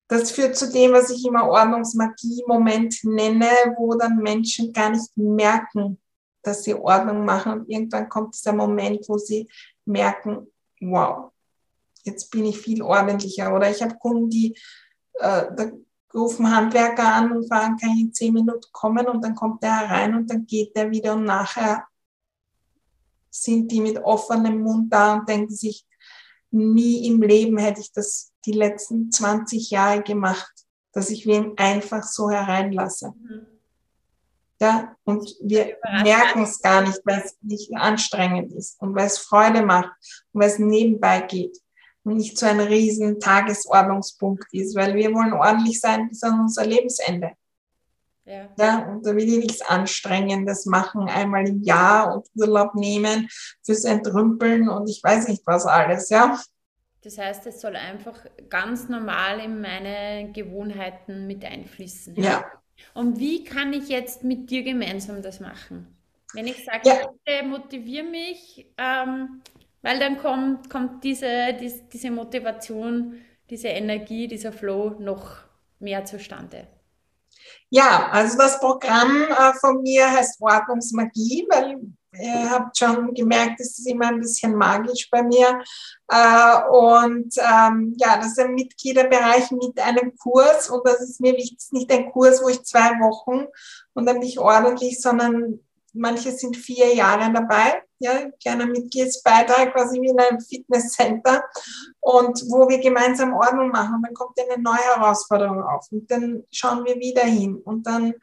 [0.07, 5.97] das führt zu dem, was ich immer Ordnungsmagie-Moment nenne, wo dann Menschen gar nicht merken,
[6.43, 7.61] dass sie Ordnung machen.
[7.61, 9.49] Und irgendwann kommt dieser Moment, wo sie
[9.85, 10.45] merken,
[10.81, 11.31] wow,
[12.03, 13.55] jetzt bin ich viel ordentlicher.
[13.55, 14.55] Oder ich habe Kunden, die
[15.19, 15.71] äh, da
[16.13, 19.79] rufen Handwerker an und fragen, kann ich in zehn Minuten kommen und dann kommt der
[19.79, 21.85] herein und dann geht der wieder und nachher
[23.29, 25.85] sind die mit offenem Mund da und denken sich,
[26.51, 30.53] nie im Leben hätte ich das die letzten 20 Jahre gemacht,
[30.93, 33.13] dass ich wen einfach so hereinlasse.
[33.17, 33.47] Mhm.
[34.61, 39.17] Ja, und wir merken es gar nicht, weil es nicht anstrengend ist und weil es
[39.17, 39.91] Freude macht
[40.31, 41.57] und weil es nebenbei geht
[42.05, 47.31] nicht so ein riesen Tagesordnungspunkt ist, weil wir wollen ordentlich sein bis an unser Lebensende.
[48.25, 48.49] Ja.
[48.57, 48.79] ja.
[48.89, 53.27] und da will ich nichts Anstrengendes machen, einmal im Jahr und Urlaub nehmen
[53.63, 56.39] fürs Entrümpeln und ich weiß nicht was alles, ja.
[57.03, 62.15] Das heißt, es soll einfach ganz normal in meine Gewohnheiten mit einfließen.
[62.15, 62.43] Ja.
[62.95, 65.95] Und wie kann ich jetzt mit dir gemeinsam das machen?
[66.33, 66.95] Wenn ich sage, ja.
[67.23, 69.41] bitte motiviere mich, ähm,
[69.85, 73.21] weil dann kommt, kommt diese, diese, Motivation,
[73.51, 75.37] diese Energie, dieser Flow noch
[75.77, 76.67] mehr zustande.
[77.69, 81.77] Ja, also das Programm äh, von mir heißt Ordnungsmagie, weil
[82.19, 85.61] ihr habt schon gemerkt, es ist immer ein bisschen magisch bei mir.
[86.07, 91.33] Äh, und ähm, ja, das ist ein Mitgliederbereich mit einem Kurs und das ist mir
[91.33, 93.45] wichtig, nicht ein Kurs, wo ich zwei Wochen
[93.93, 95.59] und dann bin ich ordentlich, sondern
[95.93, 101.43] manche sind vier Jahre dabei, ja, kleiner Mitgliedsbeitrag, quasi wie in einem Fitnesscenter
[102.01, 104.01] und wo wir gemeinsam Ordnung machen.
[104.03, 108.13] dann kommt eine neue Herausforderung auf und dann schauen wir wieder hin und dann,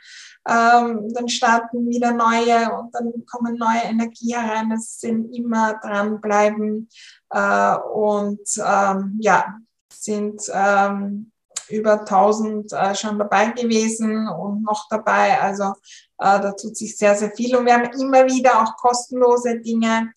[0.48, 4.70] ähm, dann starten wieder neue und dann kommen neue Energie herein.
[4.72, 6.88] Es sind immer dranbleiben
[7.30, 9.58] äh, und ähm, ja,
[9.92, 11.32] sind ähm,
[11.68, 15.40] über 1000 äh, schon dabei gewesen und noch dabei.
[15.40, 15.74] Also
[16.22, 17.56] da tut sich sehr, sehr viel.
[17.56, 20.12] Und wir haben immer wieder auch kostenlose Dinge.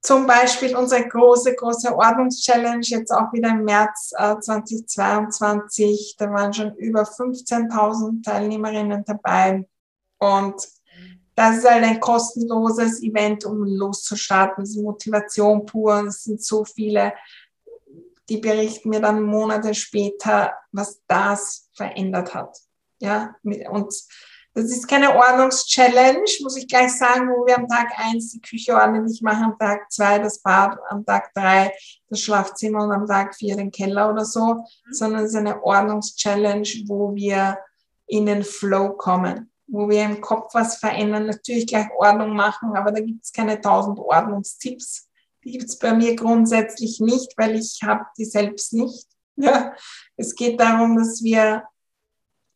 [0.00, 6.16] Zum Beispiel unsere große, große Ordnungschallenge, jetzt auch wieder im März äh, 2022.
[6.18, 9.68] Da waren schon über 15.000 Teilnehmerinnen dabei.
[10.18, 10.56] Und
[11.34, 14.64] das ist halt ein kostenloses Event, um loszustarten.
[14.64, 16.06] Das ist Motivation pur.
[16.06, 17.12] Es sind so viele
[18.28, 22.56] die berichten mir dann Monate später, was das verändert hat.
[23.00, 23.92] Ja, und
[24.54, 28.74] das ist keine Ordnungschallenge, muss ich gleich sagen, wo wir am Tag eins die Küche
[28.74, 31.72] ordentlich machen, am Tag zwei das Bad, am Tag drei
[32.08, 34.64] das Schlafzimmer und am Tag vier den Keller oder so, mhm.
[34.90, 37.58] sondern es ist eine Ordnungschallenge, wo wir
[38.06, 42.92] in den Flow kommen, wo wir im Kopf was verändern, natürlich gleich Ordnung machen, aber
[42.92, 45.08] da gibt es keine tausend Ordnungstipps,
[45.44, 49.06] die gibt es bei mir grundsätzlich nicht, weil ich habe die selbst nicht.
[49.34, 49.72] Ja,
[50.18, 51.64] es geht darum, dass wir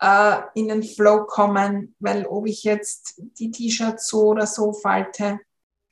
[0.00, 5.38] äh, in den Flow kommen, weil ob ich jetzt die T-Shirts so oder so falte,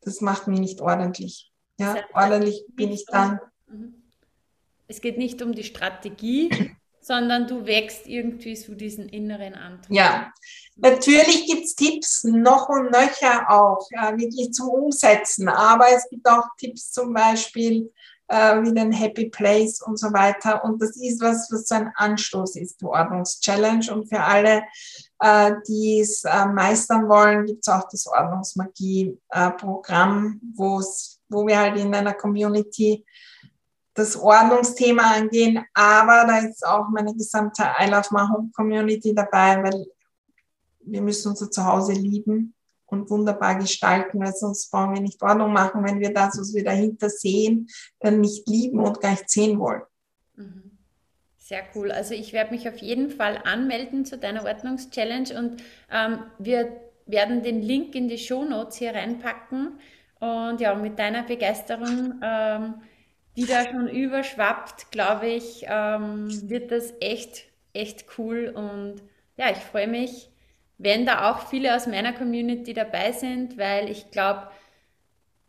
[0.02, 1.50] das macht mich nicht ordentlich.
[1.78, 3.40] Ja, ordentlich bin ich dann.
[3.66, 3.94] Mhm.
[4.86, 6.50] Es geht nicht um die Strategie,
[7.00, 9.96] sondern du wächst irgendwie so diesen inneren Antrieb.
[9.96, 10.32] Ja,
[10.76, 16.28] natürlich gibt es Tipps noch und nöcher auch, äh, wirklich zum Umsetzen, aber es gibt
[16.28, 17.92] auch Tipps zum Beispiel
[18.28, 20.62] äh, wie den Happy Place und so weiter.
[20.64, 23.92] Und das ist was, was so ein Anstoß ist, die Ordnungschallenge.
[23.92, 24.62] Und für alle,
[25.20, 30.80] äh, die es äh, meistern wollen, gibt es auch das Ordnungsmagie-Programm, wo
[31.46, 33.04] wir halt in einer Community
[33.94, 39.62] das Ordnungsthema angehen, aber da ist auch meine gesamte I Love My Home Community dabei,
[39.62, 39.86] weil
[40.80, 42.54] wir müssen unser Zuhause lieben
[42.86, 46.64] und wunderbar gestalten, weil sonst brauchen wir nicht Ordnung machen, wenn wir das, was wir
[46.64, 47.68] dahinter sehen,
[48.00, 49.82] dann nicht lieben und gar nicht sehen wollen.
[50.36, 50.78] Mhm.
[51.38, 51.90] Sehr cool.
[51.90, 57.42] Also ich werde mich auf jeden Fall anmelden zu deiner Ordnungschallenge und ähm, wir werden
[57.42, 59.78] den Link in die Show Notes hier reinpacken.
[60.20, 62.74] Und ja, mit deiner Begeisterung ähm,
[63.36, 68.52] die da schon überschwappt, glaube ich, ähm, wird das echt, echt cool.
[68.54, 69.02] Und
[69.36, 70.30] ja, ich freue mich,
[70.78, 74.48] wenn da auch viele aus meiner Community dabei sind, weil ich glaube,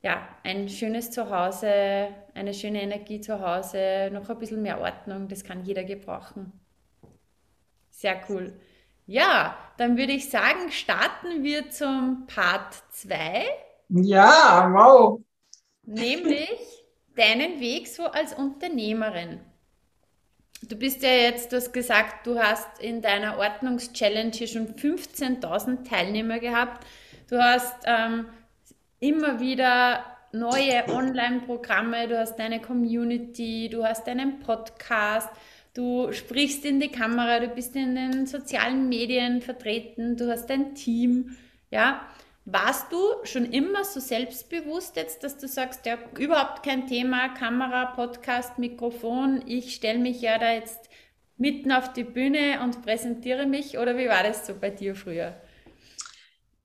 [0.01, 5.43] ja, ein schönes Zuhause, eine schöne Energie zu Hause, noch ein bisschen mehr Ordnung, das
[5.43, 6.51] kann jeder gebrauchen.
[7.89, 8.59] Sehr cool.
[9.07, 13.45] Ja, dann würde ich sagen, starten wir zum Part 2.
[13.89, 15.21] Ja, wow.
[15.83, 16.85] Nämlich
[17.15, 19.39] deinen Weg so als Unternehmerin?
[20.67, 25.87] Du bist ja jetzt, du hast gesagt, du hast in deiner Ordnungschallenge hier schon 15.000
[25.87, 26.85] Teilnehmer gehabt.
[27.29, 28.25] Du hast ähm,
[28.99, 35.29] immer wieder neue Online-Programme, du hast deine Community, du hast deinen Podcast,
[35.73, 40.73] du sprichst in die Kamera, du bist in den sozialen Medien vertreten, du hast dein
[40.75, 41.35] Team,
[41.69, 42.01] ja.
[42.47, 47.87] Warst du schon immer so selbstbewusst jetzt, dass du sagst, ja, überhaupt kein Thema, Kamera,
[47.95, 50.87] Podcast, Mikrofon, ich stelle mich ja da jetzt
[51.37, 55.35] mitten auf die Bühne und präsentiere mich oder wie war das so bei dir früher?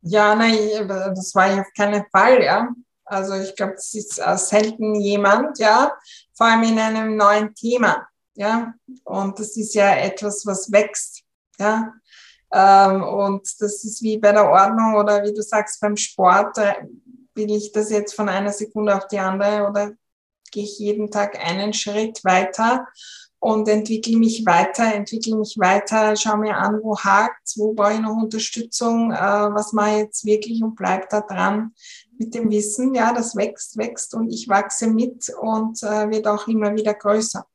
[0.03, 2.69] Ja, nein, das war ja auf keinen Fall, ja.
[3.07, 5.93] Also ich glaube, es ist äh, selten jemand, ja,
[6.35, 8.75] vor allem in einem neuen Thema, ja.
[9.05, 11.23] Und das ist ja etwas, was wächst,
[11.59, 11.95] ja.
[12.53, 16.57] Ähm, und das ist wie bei der Ordnung oder wie du sagst beim Sport,
[17.35, 19.93] will ich das jetzt von einer Sekunde auf die andere oder
[20.51, 22.87] gehe ich jeden Tag einen Schritt weiter
[23.39, 28.01] und entwickle mich weiter, entwickle mich weiter, schaue mir an, wo hakt, wo brauche ich
[28.01, 31.73] noch Unterstützung, äh, was mache ich jetzt wirklich und bleib da dran
[32.19, 36.47] mit dem Wissen, ja, das wächst, wächst und ich wachse mit und äh, wird auch
[36.49, 37.47] immer wieder größer.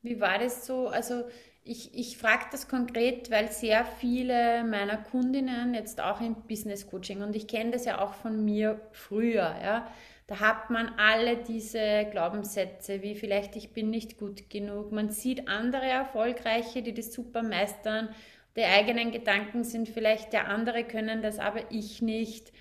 [0.00, 0.86] Wie war das so?
[0.88, 1.24] Also
[1.66, 7.22] ich, ich frage das konkret, weil sehr viele meiner Kundinnen jetzt auch im Business Coaching
[7.22, 9.90] und ich kenne das ja auch von mir früher, ja.
[10.28, 14.90] Da hat man alle diese Glaubenssätze, wie vielleicht ich bin nicht gut genug.
[14.90, 18.08] Man sieht andere Erfolgreiche, die das super meistern.
[18.56, 22.52] Die eigenen Gedanken sind vielleicht, der andere können das, aber ich nicht.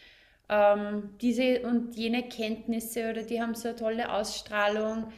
[0.47, 5.12] Ähm, diese und jene Kenntnisse oder die haben so eine tolle Ausstrahlung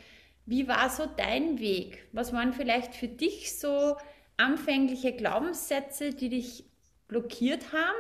[0.48, 2.08] wie war so dein Weg?
[2.14, 3.98] Was waren vielleicht für dich so
[4.38, 6.66] anfängliche Glaubenssätze, die dich
[7.10, 7.98] blockiert haben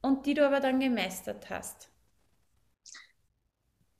[0.00, 1.90] und die du aber dann gemeistert hast?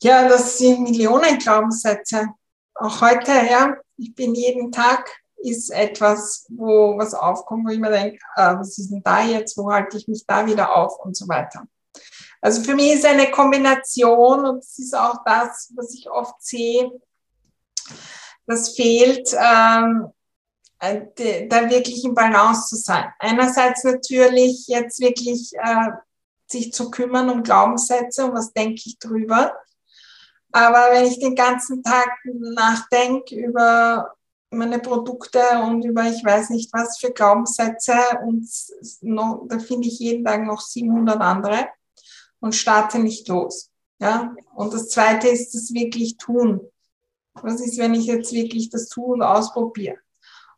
[0.00, 2.28] Ja, das sind Millionen Glaubenssätze.
[2.74, 3.74] Auch heute, ja.
[3.96, 5.10] Ich bin jeden Tag
[5.42, 9.56] ist etwas, wo was aufkommt, wo ich mir denke, äh, was ist denn da jetzt,
[9.56, 11.66] wo halte ich mich da wieder auf und so weiter.
[12.40, 16.90] Also für mich ist eine Kombination und es ist auch das, was ich oft sehe,
[18.46, 20.08] das fehlt, ähm,
[20.80, 23.12] äh, da wirklich im Balance zu sein.
[23.18, 25.90] Einerseits natürlich jetzt wirklich äh,
[26.46, 29.54] sich zu kümmern um Glaubenssätze und was denke ich drüber.
[30.52, 34.14] Aber wenn ich den ganzen Tag nachdenke über
[34.50, 37.94] meine Produkte und über ich weiß nicht was für Glaubenssätze
[38.26, 38.48] und
[39.00, 41.68] noch, da finde ich jeden Tag noch 700 andere
[42.40, 43.70] und starte nicht los.
[44.00, 46.60] Ja, und das zweite ist das wirklich tun.
[47.34, 49.96] Was ist, wenn ich jetzt wirklich das tue und ausprobiere?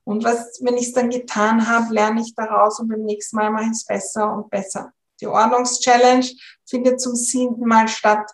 [0.05, 3.51] Und was, wenn ich es dann getan habe, lerne ich daraus und beim nächsten Mal
[3.51, 4.93] mache ich es besser und besser.
[5.21, 6.27] Die Ordnungschallenge
[6.67, 8.29] findet zum siebten Mal statt.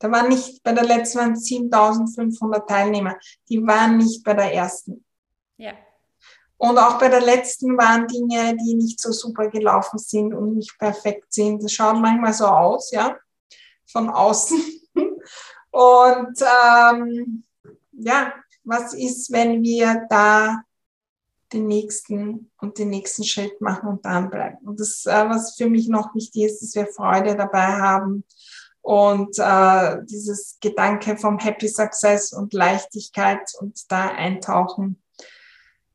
[0.00, 3.16] Da waren nicht, bei der letzten waren 7500 Teilnehmer.
[3.48, 5.04] Die waren nicht bei der ersten.
[5.56, 5.72] Ja.
[6.56, 10.76] Und auch bei der letzten waren Dinge, die nicht so super gelaufen sind und nicht
[10.78, 11.62] perfekt sind.
[11.62, 13.16] Das schaut manchmal so aus, ja,
[13.86, 14.60] von außen.
[15.70, 17.44] Und ähm,
[17.96, 18.34] ja,
[18.64, 20.62] was ist, wenn wir da
[21.52, 24.58] den nächsten und den nächsten Schritt machen und dranbleiben.
[24.66, 28.24] Und das, äh, was für mich noch wichtig ist, dass wir Freude dabei haben
[28.82, 35.02] und äh, dieses Gedanke vom Happy Success und Leichtigkeit und da eintauchen.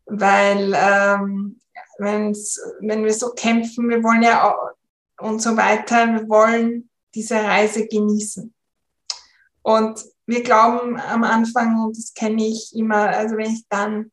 [0.05, 1.59] Weil ähm,
[1.99, 4.71] wenn's, wenn wir so kämpfen, wir wollen ja auch,
[5.19, 8.53] und so weiter, wir wollen diese Reise genießen.
[9.61, 14.11] Und wir glauben am Anfang, und das kenne ich immer, also wenn ich dann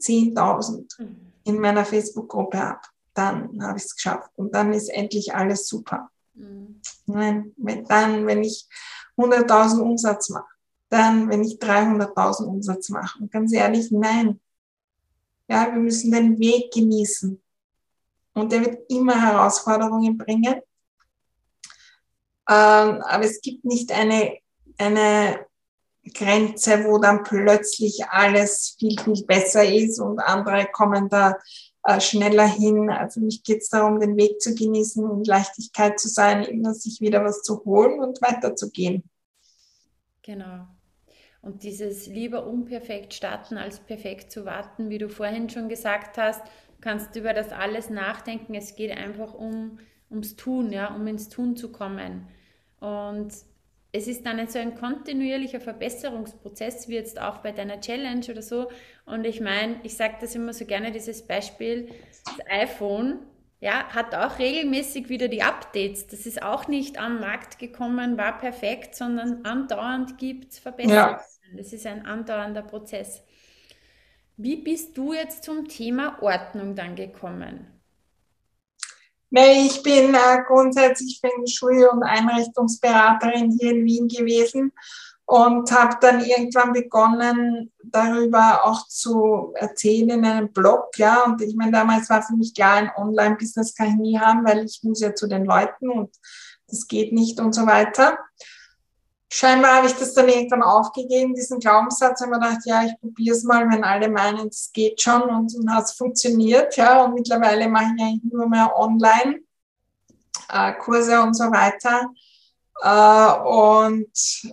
[0.00, 1.32] 10.000 mhm.
[1.44, 2.80] in meiner Facebook-Gruppe habe,
[3.14, 6.10] dann habe ich es geschafft und dann ist endlich alles super.
[6.34, 6.80] Mhm.
[7.06, 8.66] Nein, wenn, dann, wenn ich
[9.16, 10.50] 100.000 Umsatz mache,
[10.88, 13.20] dann, wenn ich 300.000 Umsatz mache.
[13.20, 14.40] Und ganz ehrlich, nein.
[15.46, 17.40] Ja, wir müssen den Weg genießen.
[18.34, 20.54] Und der wird immer Herausforderungen bringen.
[22.48, 24.38] Ähm, aber es gibt nicht eine,
[24.76, 25.46] eine
[26.14, 31.36] Grenze, wo dann plötzlich alles viel, viel besser ist und andere kommen da
[31.84, 32.90] äh, schneller hin.
[33.10, 37.00] Für mich geht es darum, den Weg zu genießen und Leichtigkeit zu sein, immer sich
[37.00, 39.08] wieder was zu holen und weiterzugehen.
[40.22, 40.66] Genau.
[41.40, 46.40] Und dieses lieber unperfekt starten als perfekt zu warten, wie du vorhin schon gesagt hast,
[46.80, 48.54] kannst über das alles nachdenken.
[48.54, 49.78] Es geht einfach um,
[50.10, 52.28] ums Tun, ja, um ins Tun zu kommen.
[52.78, 53.32] Und
[53.92, 58.70] es ist dann so ein kontinuierlicher Verbesserungsprozess, wie jetzt auch bei deiner Challenge oder so.
[59.04, 61.90] Und ich meine, ich sage das immer so gerne, dieses Beispiel,
[62.24, 63.18] das iPhone,
[63.60, 66.06] ja, hat auch regelmäßig wieder die Updates.
[66.06, 71.18] Das ist auch nicht am Markt gekommen, war perfekt, sondern andauernd gibt es Verbesserungen.
[71.18, 71.24] Ja.
[71.54, 73.22] Das ist ein andauernder Prozess.
[74.38, 77.71] Wie bist du jetzt zum Thema Ordnung dann gekommen?
[79.34, 84.72] Nee, ich bin äh, grundsätzlich Feng Shui und Einrichtungsberaterin hier in Wien gewesen
[85.24, 90.98] und habe dann irgendwann begonnen, darüber auch zu erzählen in einem Blog.
[90.98, 94.44] Ja, und ich meine, damals war für mich klar, ein Online-Business kann ich nie haben,
[94.44, 96.14] weil ich muss ja zu den Leuten und
[96.66, 98.18] das geht nicht und so weiter
[99.32, 103.34] scheinbar habe ich das dann irgendwann aufgegeben, diesen Glaubenssatz, und mir gedacht, ja, ich probiere
[103.34, 107.14] es mal, wenn alle meinen, es geht schon und dann hat es funktioniert, ja, und
[107.14, 109.40] mittlerweile mache ich eigentlich nur mehr online
[110.50, 112.10] äh, Kurse und so weiter.
[112.82, 114.52] Äh, und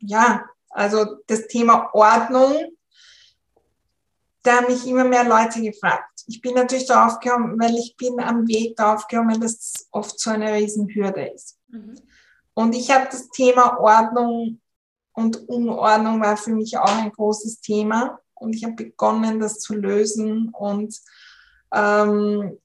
[0.00, 2.54] ja, also das Thema Ordnung,
[4.42, 6.24] da haben mich immer mehr Leute gefragt.
[6.26, 10.20] Ich bin natürlich darauf gekommen, weil ich bin am Weg darauf gekommen, dass es oft
[10.20, 11.56] so eine Riesenhürde ist.
[11.68, 11.96] Mhm.
[12.58, 14.60] Und ich habe das Thema Ordnung
[15.12, 18.18] und Unordnung war für mich auch ein großes Thema.
[18.34, 20.92] Und ich habe begonnen, das zu lösen und,
[21.72, 22.58] ähm,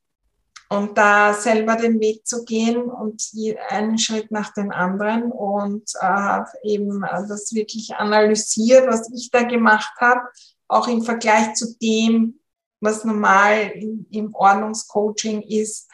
[0.69, 3.21] und da selber den Weg zu gehen und
[3.69, 9.43] einen Schritt nach dem anderen und äh, habe eben das wirklich analysiert, was ich da
[9.43, 10.21] gemacht habe,
[10.67, 12.39] auch im Vergleich zu dem,
[12.81, 15.87] was normal im, im Ordnungscoaching ist,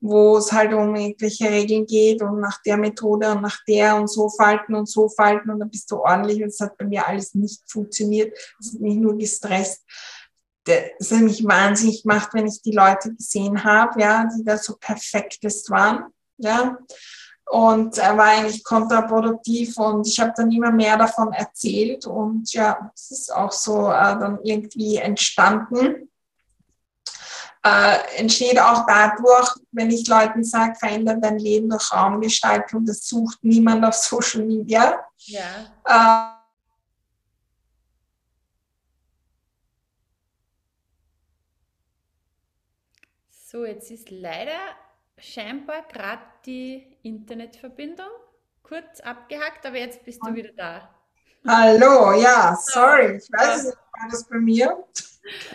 [0.00, 4.08] wo es halt um irgendwelche Regeln geht und nach der Methode und nach der und
[4.08, 7.06] so falten und so falten und dann bist du ordentlich und es hat bei mir
[7.06, 8.36] alles nicht funktioniert.
[8.60, 9.82] Es hat mich nur gestresst.
[10.64, 14.76] Das hat mich wahnsinnig gemacht, wenn ich die Leute gesehen habe, ja, die da so
[14.76, 16.06] perfektest waren,
[16.38, 16.76] ja.
[17.48, 22.90] Und er war eigentlich kontraproduktiv und ich habe dann immer mehr davon erzählt und ja,
[22.92, 26.10] es ist auch so äh, dann irgendwie entstanden
[27.66, 33.38] äh, entsteht auch dadurch, wenn ich Leuten sage, verändere dein Leben durch Raumgestaltung, das sucht
[33.42, 35.04] niemand auf Social Media.
[35.16, 35.72] Ja.
[35.84, 36.36] Äh,
[43.30, 44.58] so, jetzt ist leider
[45.18, 48.10] scheinbar gerade die Internetverbindung
[48.62, 50.95] kurz abgehackt, aber jetzt bist du wieder da.
[51.46, 54.84] Hallo, ja, sorry, ich weiß nicht, war das bei mir?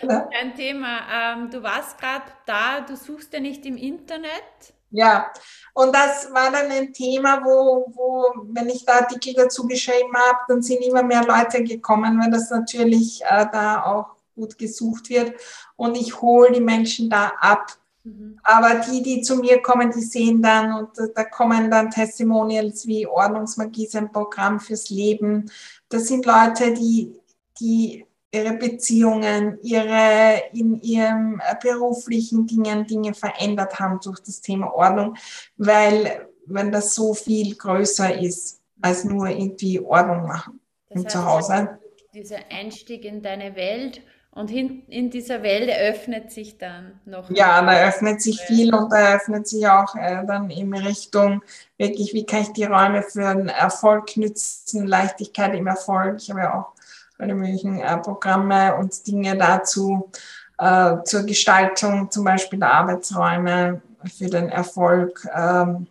[0.00, 1.00] Kein Thema.
[1.12, 4.74] Ähm, du warst gerade da, du suchst ja nicht im Internet.
[4.90, 5.30] Ja,
[5.74, 10.38] und das war dann ein Thema, wo, wo wenn ich da Artikel dazu geschrieben habe,
[10.48, 15.34] dann sind immer mehr Leute gekommen, weil das natürlich äh, da auch gut gesucht wird.
[15.76, 17.72] Und ich hole die Menschen da ab.
[18.04, 18.38] Mhm.
[18.42, 23.06] Aber die, die zu mir kommen, die sehen dann und da kommen dann Testimonials wie
[23.06, 25.50] Ordnungsmagie ist ein Programm fürs Leben.
[25.88, 27.12] Das sind Leute, die,
[27.60, 35.16] die ihre Beziehungen, ihre in ihrem beruflichen Dingen Dinge verändert haben durch das Thema Ordnung,
[35.56, 41.12] weil wenn das so viel größer ist als nur irgendwie Ordnung machen das im heißt,
[41.12, 41.78] Zuhause.
[42.14, 44.02] Dieser Einstieg in deine Welt
[44.34, 47.28] und in, in dieser Welt eröffnet sich dann noch.
[47.30, 51.42] Ja, da eröffnet sich viel und da eröffnet sich auch äh, dann in Richtung
[51.76, 56.16] wirklich, wie kann ich die Räume für den Erfolg nützen, Leichtigkeit im Erfolg.
[56.18, 56.72] Ich habe ja auch
[57.18, 60.10] alle möglichen äh, Programme und Dinge dazu
[60.56, 63.82] äh, zur Gestaltung, zum Beispiel der Arbeitsräume
[64.16, 65.28] für den Erfolg.
[65.36, 65.88] Ähm,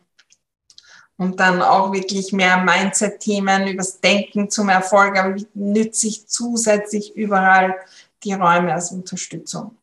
[1.18, 7.16] und dann auch wirklich mehr Mindset-Themen übers Denken zum Erfolg, aber wie nütze ich zusätzlich
[7.16, 7.76] überall
[8.24, 9.78] die Räume als Unterstützung.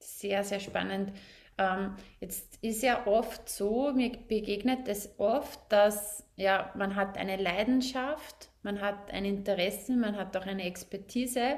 [0.00, 1.12] Sehr, sehr spannend.
[1.58, 7.36] Ähm, jetzt ist ja oft so, mir begegnet es oft, dass ja, man hat eine
[7.36, 11.56] Leidenschaft, man hat ein Interesse, man hat auch eine Expertise,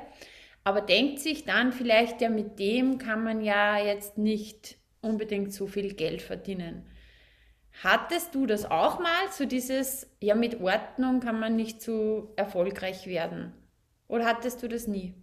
[0.65, 5.67] aber denkt sich dann vielleicht, ja, mit dem kann man ja jetzt nicht unbedingt so
[5.67, 6.87] viel Geld verdienen.
[7.83, 13.07] Hattest du das auch mal, so dieses, ja, mit Ordnung kann man nicht so erfolgreich
[13.07, 13.55] werden?
[14.09, 15.15] Oder hattest du das nie?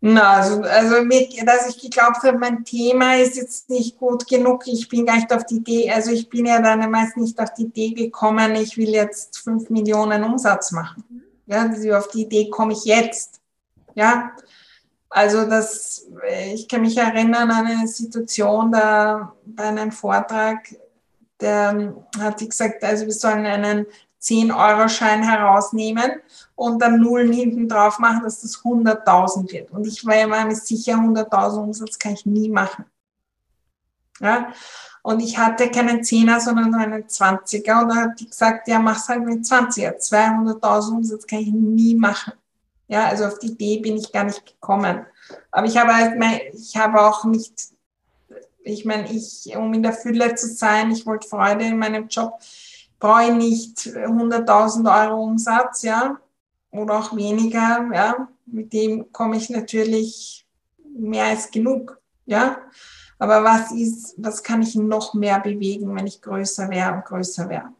[0.00, 4.66] Na, also, also mit, dass ich geglaubt habe, mein Thema ist jetzt nicht gut genug.
[4.66, 7.52] Ich bin gar nicht auf die Idee, also ich bin ja dann meist nicht auf
[7.54, 11.04] die Idee gekommen, ich will jetzt fünf Millionen Umsatz machen.
[11.46, 13.40] Ja, also auf die Idee komme ich jetzt.
[13.94, 14.32] Ja,
[15.08, 16.06] also das,
[16.52, 20.74] ich kann mich erinnern an eine Situation da bei einem Vortrag,
[21.40, 23.86] der hat gesagt, also wir sollen einen
[24.20, 26.12] 10-Euro-Schein herausnehmen
[26.54, 29.70] und dann Nullen hinten drauf machen, dass das 100.000 wird.
[29.70, 32.86] Und ich war mir sicher, 100.000 Umsatz kann ich nie machen.
[34.20, 34.52] Ja?
[35.02, 37.82] Und ich hatte keinen Zehner, sondern nur einen 20er.
[37.82, 39.98] Und dann hat die gesagt, ja, mach's halt mit 20er.
[39.98, 42.32] 200.000 Umsatz kann ich nie machen.
[42.88, 45.06] Ja, also auf die Idee bin ich gar nicht gekommen.
[45.50, 47.52] Aber ich habe halt, mein, ich habe auch nicht,
[48.62, 52.40] ich meine, ich, um in der Fülle zu sein, ich wollte Freude in meinem Job,
[52.98, 56.18] brauche ich nicht 100.000 Euro Umsatz, ja,
[56.70, 58.28] oder auch weniger, ja.
[58.46, 60.46] Mit dem komme ich natürlich
[60.96, 62.58] mehr als genug, ja.
[63.18, 67.48] Aber was ist, was kann ich noch mehr bewegen, wenn ich größer wäre und größer
[67.48, 67.72] wäre?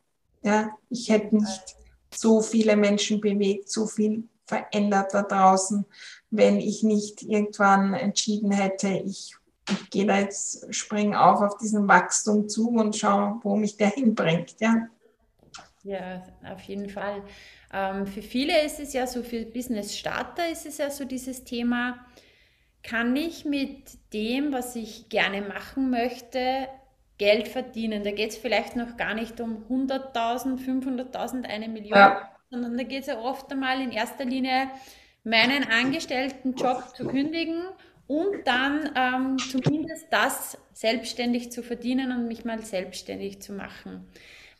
[0.42, 1.76] Ja, ich hätte nicht
[2.14, 5.84] so viele Menschen bewegt, so viel verändert da draußen,
[6.30, 9.34] wenn ich nicht irgendwann entschieden hätte, ich,
[9.68, 13.90] ich gehe da jetzt, spring auf auf diesen Wachstum zu und schaue, wo mich der
[13.90, 14.88] hinbringt, ja.
[15.86, 17.22] Ja, auf jeden Fall.
[17.72, 21.44] Ähm, für viele ist es ja so, für Business Starter ist es ja so dieses
[21.44, 22.04] Thema,
[22.82, 26.68] kann ich mit dem, was ich gerne machen möchte,
[27.18, 28.02] Geld verdienen?
[28.02, 32.30] Da geht es vielleicht noch gar nicht um 100.000, 500.000, eine Million, ja.
[32.50, 34.68] sondern da geht es ja oft einmal in erster Linie,
[35.22, 37.62] meinen angestellten Job zu kündigen
[38.08, 44.08] und dann ähm, zumindest das selbstständig zu verdienen und mich mal selbstständig zu machen.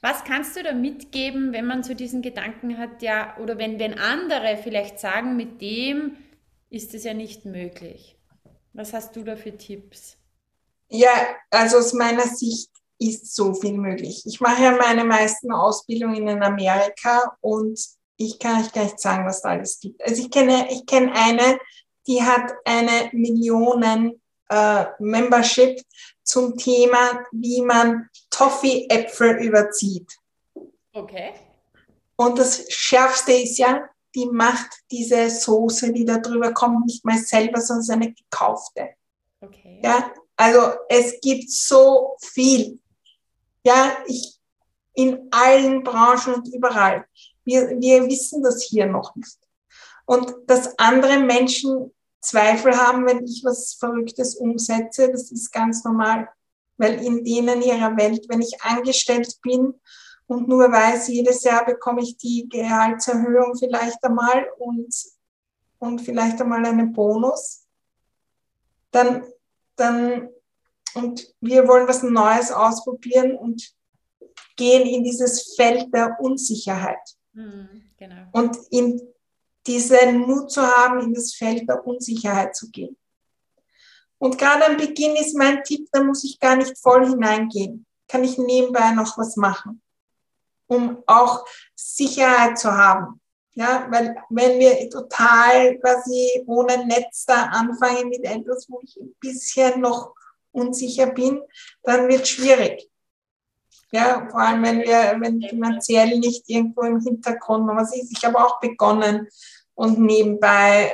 [0.09, 3.99] Was kannst du da mitgeben, wenn man so diesen Gedanken hat, ja, oder wenn, wenn
[3.99, 6.17] andere vielleicht sagen, mit dem
[6.71, 8.17] ist es ja nicht möglich?
[8.73, 10.17] Was hast du da für Tipps?
[10.89, 11.11] Ja,
[11.51, 14.23] also aus meiner Sicht ist so viel möglich.
[14.27, 17.77] Ich mache ja meine meisten Ausbildungen in Amerika und
[18.17, 20.01] ich kann euch gar nicht sagen, was da alles gibt.
[20.05, 21.59] Also ich kenne, ich kenne eine,
[22.07, 25.81] die hat eine Millionen äh, Membership
[26.27, 30.19] zum Thema, wie man Toffee-Äpfel überzieht.
[30.93, 31.33] Okay.
[32.17, 37.19] Und das Schärfste ist ja, die macht diese Soße, die da drüber kommt, nicht mal
[37.19, 38.91] selber, sondern eine gekaufte.
[39.41, 39.81] Okay.
[39.85, 42.79] Ja, also es gibt so viel.
[43.63, 44.39] Ja, ich,
[44.95, 47.07] in allen Branchen und überall.
[47.45, 49.39] Wir, wir wissen das hier noch nicht.
[50.07, 51.93] Und dass andere Menschen
[52.27, 56.29] Zweifel haben, wenn ich was Verrücktes umsetze, das ist ganz normal.
[56.77, 59.75] Weil in denen ihrer Welt, wenn ich angestellt bin
[60.27, 64.95] und nur weiß, jedes Jahr bekomme ich die Gehaltserhöhung vielleicht einmal und,
[65.79, 67.67] und vielleicht einmal einen Bonus,
[68.91, 69.25] dann,
[69.77, 70.29] dann,
[70.95, 73.73] und wir wollen was Neues ausprobieren und
[74.57, 76.99] gehen in dieses Feld der Unsicherheit.
[77.33, 78.27] Mhm, genau.
[78.33, 79.01] Und in
[79.67, 82.97] diesen Mut zu haben, in das Feld der Unsicherheit zu gehen.
[84.19, 87.87] Und gerade am Beginn ist mein Tipp, da muss ich gar nicht voll hineingehen.
[88.09, 89.83] Kann ich nebenbei noch was machen,
[90.69, 91.45] um auch
[91.75, 93.21] Sicherheit zu haben.
[93.55, 99.15] Ja, weil wenn wir total quasi ohne Netz da anfangen mit etwas, wo ich ein
[99.19, 100.15] bisschen noch
[100.53, 101.41] unsicher bin,
[101.83, 102.91] dann wird schwierig.
[103.93, 108.11] Ja, vor allem wenn wir, wenn finanziell nicht irgendwo im Hintergrund was ist.
[108.11, 109.29] Ich habe auch begonnen
[109.75, 110.93] und nebenbei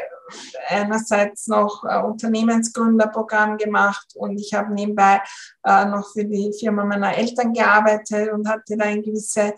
[0.69, 5.21] einerseits noch äh, Unternehmensgründerprogramm gemacht und ich habe nebenbei
[5.65, 9.55] äh, noch für die Firma meiner Eltern gearbeitet und hatte da eine gewisse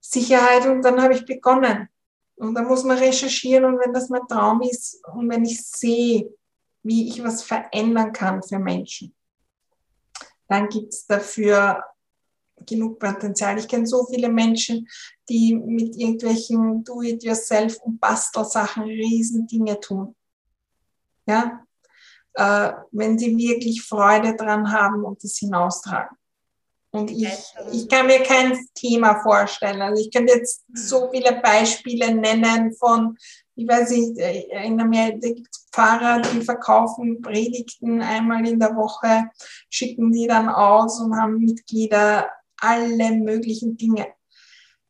[0.00, 1.88] Sicherheit und dann habe ich begonnen.
[2.36, 6.30] Und da muss man recherchieren und wenn das mein Traum ist und wenn ich sehe,
[6.82, 9.14] wie ich was verändern kann für Menschen,
[10.48, 11.82] dann gibt es dafür
[12.64, 13.58] genug Potenzial.
[13.58, 14.88] Ich kenne so viele Menschen,
[15.28, 20.14] die mit irgendwelchen Do-it-yourself und Bastelsachen Riesendinge tun.
[21.26, 21.66] Ja,
[22.34, 26.16] äh, wenn sie wirklich Freude dran haben und das hinaustragen.
[26.92, 27.28] Und ich,
[27.72, 29.82] ich kann mir kein Thema vorstellen.
[29.82, 33.18] Also ich könnte jetzt so viele Beispiele nennen von,
[33.54, 39.30] ich weiß nicht, in Amerika gibt es Pfarrer, die verkaufen Predigten einmal in der Woche,
[39.68, 42.30] schicken die dann aus und haben Mitglieder
[42.60, 44.06] alle möglichen Dinge.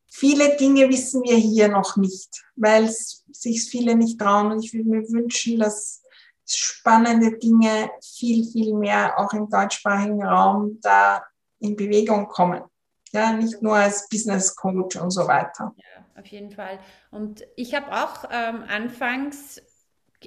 [0.07, 4.53] Viele Dinge wissen wir hier noch nicht, weil sich viele nicht trauen.
[4.53, 6.03] Und ich würde mir wünschen, dass
[6.47, 11.25] spannende Dinge viel, viel mehr auch im deutschsprachigen Raum da
[11.59, 12.63] in Bewegung kommen.
[13.13, 15.75] Ja, nicht nur als Business Coach und so weiter.
[15.77, 16.79] Ja, auf jeden Fall.
[17.11, 19.61] Und ich habe auch ähm, anfangs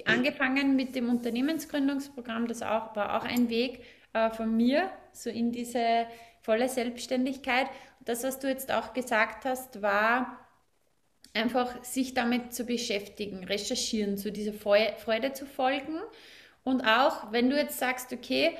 [0.04, 2.46] angefangen mit dem Unternehmensgründungsprogramm.
[2.46, 3.82] Das auch, war auch ein Weg
[4.12, 6.06] äh, von mir, so in diese
[6.50, 7.68] volle Selbstständigkeit.
[8.04, 10.36] Das, was du jetzt auch gesagt hast, war
[11.32, 16.00] einfach sich damit zu beschäftigen, recherchieren, zu dieser Freude zu folgen.
[16.64, 18.56] Und auch, wenn du jetzt sagst, okay,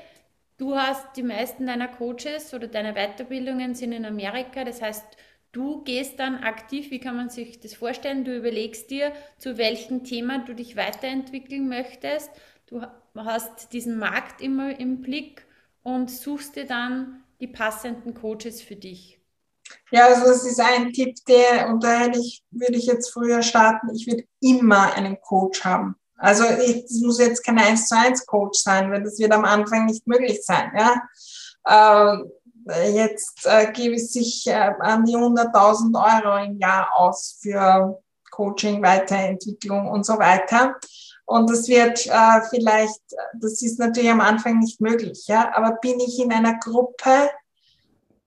[0.57, 5.05] du hast die meisten deiner Coaches oder deine Weiterbildungen sind in Amerika, das heißt,
[5.51, 8.25] du gehst dann aktiv, wie kann man sich das vorstellen?
[8.25, 12.31] Du überlegst dir, zu welchem Thema du dich weiterentwickeln möchtest.
[12.67, 12.83] Du
[13.17, 15.45] hast diesen Markt immer im Blick
[15.83, 19.21] und suchst dir dann die passenden Coaches für dich?
[19.91, 23.43] Ja, also das ist ein Tipp, der, und da hätte ich, würde ich jetzt früher
[23.43, 25.97] starten, ich würde immer einen Coach haben.
[26.17, 29.87] Also es muss jetzt kein 1 zu 1 Coach sein, weil das wird am Anfang
[29.87, 30.71] nicht möglich sein.
[30.77, 32.23] Ja?
[32.67, 38.03] Äh, jetzt äh, gebe ich sich äh, an die 100.000 Euro im Jahr aus für
[38.31, 40.77] Coaching, Weiterentwicklung und so weiter.
[41.31, 43.01] Und das wird äh, vielleicht,
[43.39, 47.31] das ist natürlich am Anfang nicht möglich, ja, aber bin ich in einer Gruppe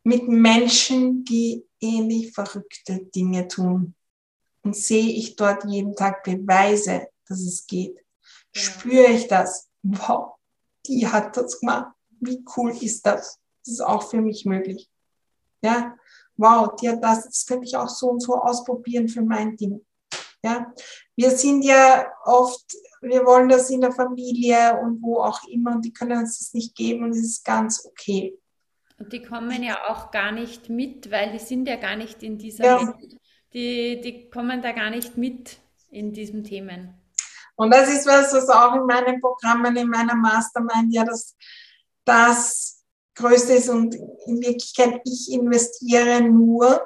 [0.03, 3.93] mit Menschen, die ähnlich verrückte Dinge tun
[4.63, 8.61] und sehe ich dort jeden Tag Beweise, dass es geht, ja.
[8.61, 10.35] spüre ich das, wow,
[10.87, 13.37] die hat das gemacht, wie cool ist das?
[13.65, 14.89] Das ist auch für mich möglich.
[15.61, 15.93] Ja,
[16.37, 19.85] wow, die hat das, das könnte ich auch so und so ausprobieren für mein Ding.
[20.41, 20.73] Ja,
[21.17, 22.73] wir sind ja oft
[23.03, 26.53] wir wollen das in der Familie und wo auch immer und die können uns das
[26.53, 28.37] nicht geben und es ist ganz okay.
[28.97, 32.37] Und die kommen ja auch gar nicht mit, weil die sind ja gar nicht in
[32.37, 32.79] dieser ja.
[32.79, 33.17] Welt.
[33.53, 35.57] Die, die kommen da gar nicht mit
[35.91, 36.95] in diesen Themen.
[37.55, 41.35] Und das ist was, was auch in meinen Programmen, in meiner Mastermind ja das,
[42.03, 42.83] das
[43.15, 43.69] Größte ist.
[43.69, 43.95] Und
[44.25, 46.81] in Wirklichkeit, ich investiere nur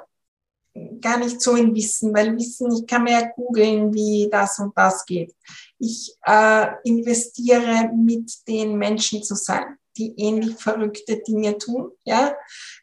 [1.00, 4.76] gar nicht so in Wissen, weil Wissen, ich kann mir ja googeln, wie das und
[4.76, 5.34] das geht.
[5.78, 12.34] Ich äh, investiere mit den Menschen zu sein, die ähnlich verrückte Dinge tun, ja,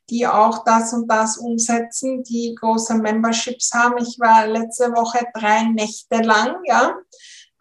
[0.10, 3.98] die auch das und das umsetzen, die große Memberships haben.
[3.98, 6.96] Ich war letzte Woche drei Nächte lang, ja,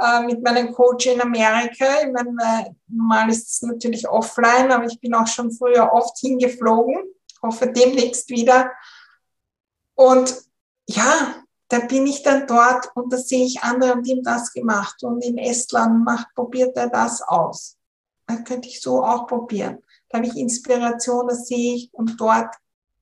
[0.01, 1.87] äh, mit meinem Coach in Amerika.
[2.03, 6.97] Ich meine, normal ist es natürlich offline, aber ich bin auch schon früher oft hingeflogen.
[7.43, 8.71] Hoffe demnächst wieder.
[9.95, 10.35] Und
[10.87, 15.03] ja, da bin ich dann dort und da sehe ich andere die haben das gemacht
[15.03, 17.79] und in Estland macht, probiert er das aus.
[18.27, 19.79] Da könnte ich so auch probieren.
[20.09, 22.55] Da habe ich Inspiration, das sehe ich und dort,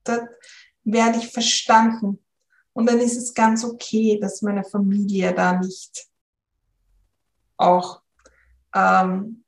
[0.04, 0.28] dort
[0.84, 2.24] werde ich verstanden.
[2.72, 6.06] Und dann ist es ganz okay, dass meine Familie da nicht
[7.56, 8.00] auch
[8.74, 9.44] ähm,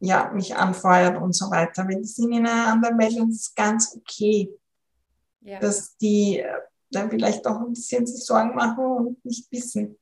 [0.00, 1.86] ja, mich anfeuert und so weiter.
[1.86, 4.50] Wenn die sind in einer anderen Welt, dann ist es ganz okay,
[5.40, 5.58] ja.
[5.58, 6.52] dass die äh,
[6.90, 9.96] dann vielleicht auch ein bisschen sich Sorgen machen und nicht wissen.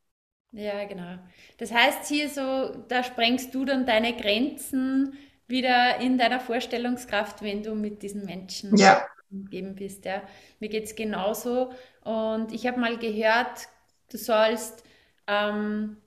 [0.52, 1.18] Ja, genau.
[1.58, 5.14] Das heißt hier so, da sprengst du dann deine Grenzen
[5.46, 9.06] wieder in deiner Vorstellungskraft, wenn du mit diesen Menschen ja.
[9.30, 10.04] umgeben bist.
[10.04, 10.22] Ja.
[10.60, 11.72] Mir geht es genauso.
[12.02, 13.68] Und ich habe mal gehört,
[14.10, 14.84] du sollst,
[15.26, 15.98] ähm,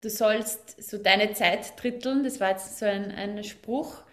[0.00, 2.22] du sollst so deine Zeit dritteln.
[2.22, 4.04] Das war jetzt so ein, ein Spruch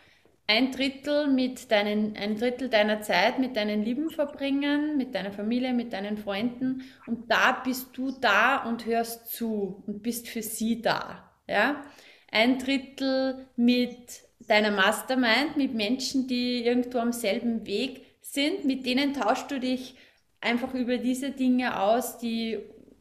[0.47, 5.73] ein Drittel mit deinen, ein Drittel deiner Zeit mit deinen Lieben verbringen, mit deiner Familie,
[5.73, 10.81] mit deinen Freunden und da bist du da und hörst zu und bist für sie
[10.81, 11.83] da, ja.
[12.31, 19.13] Ein Drittel mit deiner Mastermind, mit Menschen, die irgendwo am selben Weg sind, mit denen
[19.13, 19.95] tauschst du dich
[20.41, 22.59] einfach über diese Dinge aus, die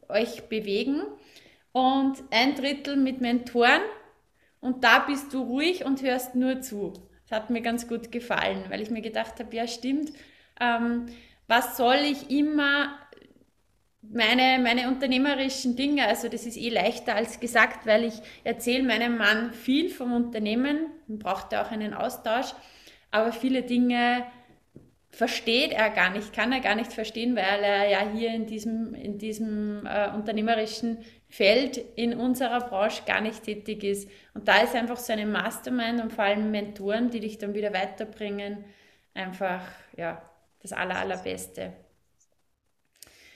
[0.09, 1.01] euch bewegen
[1.71, 3.81] und ein Drittel mit Mentoren
[4.59, 6.93] und da bist du ruhig und hörst nur zu.
[7.29, 10.11] Das hat mir ganz gut gefallen, weil ich mir gedacht habe, ja stimmt,
[10.59, 11.07] ähm,
[11.47, 12.97] was soll ich immer
[14.01, 18.13] meine, meine unternehmerischen Dinge, also das ist eh leichter als gesagt, weil ich
[18.43, 22.53] erzähle meinem Mann viel vom Unternehmen, man braucht ja auch einen Austausch,
[23.11, 24.25] aber viele Dinge
[25.09, 28.93] versteht er gar nicht, kann er gar nicht verstehen, weil er ja hier in diesem,
[28.93, 34.09] in diesem äh, unternehmerischen Feld in unserer Branche gar nicht tätig ist.
[34.33, 37.73] Und da ist einfach so eine Mastermind und vor allem Mentoren, die dich dann wieder
[37.73, 38.65] weiterbringen,
[39.13, 39.63] einfach
[39.95, 40.21] ja,
[40.61, 41.73] das Aller, Allerbeste.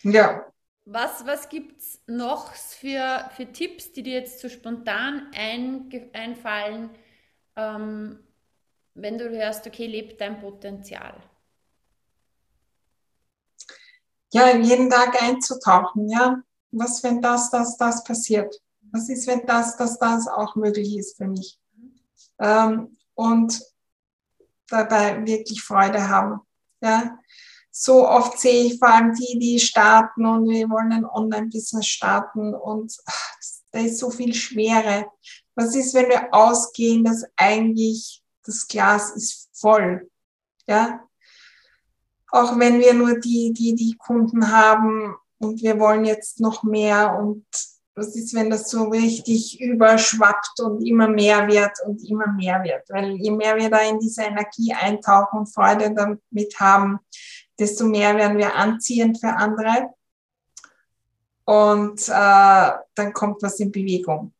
[0.03, 0.45] Ja.
[0.85, 6.89] Was, was gibt es noch für, für Tipps, die dir jetzt so spontan ein, einfallen,
[7.55, 8.19] ähm,
[8.93, 11.13] wenn du hörst, okay, lebt dein Potenzial?
[14.33, 18.61] Ja, jeden Tag einzutauchen, ja was, wenn das, das, das passiert?
[18.91, 21.59] Was ist, wenn das, das, das auch möglich ist für mich?
[22.39, 23.61] Ähm, und
[24.67, 26.41] dabei wirklich Freude haben.
[26.81, 27.17] Ja?
[27.69, 32.53] So oft sehe ich vor allem die, die starten und wir wollen ein Online-Business starten
[32.53, 33.31] und ach,
[33.71, 35.05] da ist so viel Schwere.
[35.55, 40.09] Was ist, wenn wir ausgehen, dass eigentlich das Glas ist voll?
[40.67, 41.07] Ja?
[42.31, 47.17] Auch wenn wir nur die, die, die Kunden haben, und wir wollen jetzt noch mehr
[47.19, 47.45] und
[47.93, 52.89] was ist, wenn das so richtig überschwappt und immer mehr wird und immer mehr wird?
[52.89, 56.99] Weil je mehr wir da in diese Energie eintauchen und Freude damit haben,
[57.59, 59.89] desto mehr werden wir anziehend für andere.
[61.43, 64.33] Und äh, dann kommt was in Bewegung.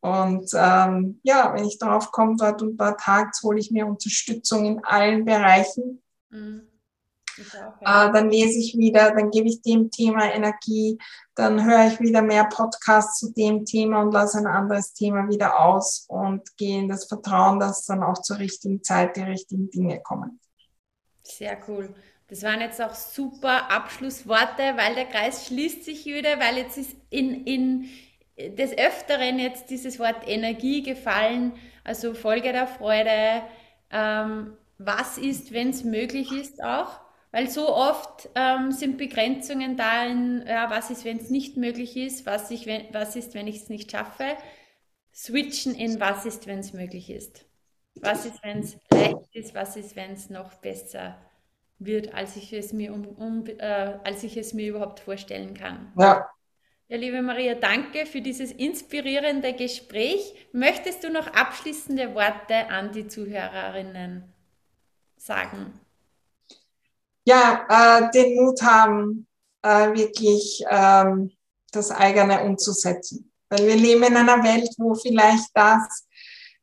[0.00, 4.64] Und ähm, ja, wenn ich darauf komme, dort und dort hakt, hole ich mir Unterstützung
[4.64, 6.02] in allen Bereichen.
[6.30, 6.62] Mhm.
[7.38, 10.98] Äh, dann lese ich wieder, dann gebe ich dem Thema Energie,
[11.34, 15.60] dann höre ich wieder mehr Podcasts zu dem Thema und lasse ein anderes Thema wieder
[15.60, 20.00] aus und gehe in das Vertrauen, dass dann auch zur richtigen Zeit die richtigen Dinge
[20.00, 20.40] kommen.
[21.22, 21.94] Sehr cool.
[22.28, 26.96] Das waren jetzt auch super Abschlussworte, weil der Kreis schließt sich wieder, weil jetzt ist
[27.08, 27.88] in, in
[28.36, 31.52] des Öfteren jetzt dieses Wort Energie gefallen,
[31.84, 33.42] also Folge der Freude.
[33.90, 37.00] Ähm, was ist, wenn es möglich ist auch?
[37.36, 41.94] Weil so oft ähm, sind Begrenzungen da in, ja, was ist, wenn es nicht möglich
[41.94, 44.38] ist, was, ich, wenn, was ist, wenn ich es nicht schaffe.
[45.14, 47.44] Switchen in, was ist, wenn es möglich ist.
[47.96, 51.18] Was ist, wenn es leicht ist, was ist, wenn es noch besser
[51.78, 55.92] wird, als ich es mir, um, um äh, als ich es mir überhaupt vorstellen kann.
[55.98, 56.26] Ja.
[56.88, 60.48] Ja, liebe Maria, danke für dieses inspirierende Gespräch.
[60.52, 64.24] Möchtest du noch abschließende Worte an die Zuhörerinnen
[65.18, 65.78] sagen?
[67.26, 69.26] Ja, äh, den Mut haben,
[69.62, 71.32] äh, wirklich ähm,
[71.72, 73.32] das eigene umzusetzen.
[73.48, 76.06] Weil wir leben in einer Welt, wo vielleicht das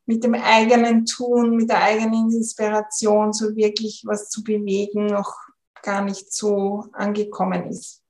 [0.06, 5.34] mit dem eigenen Tun, mit der eigenen Inspiration so wirklich was zu bewegen noch
[5.82, 8.02] gar nicht so angekommen ist.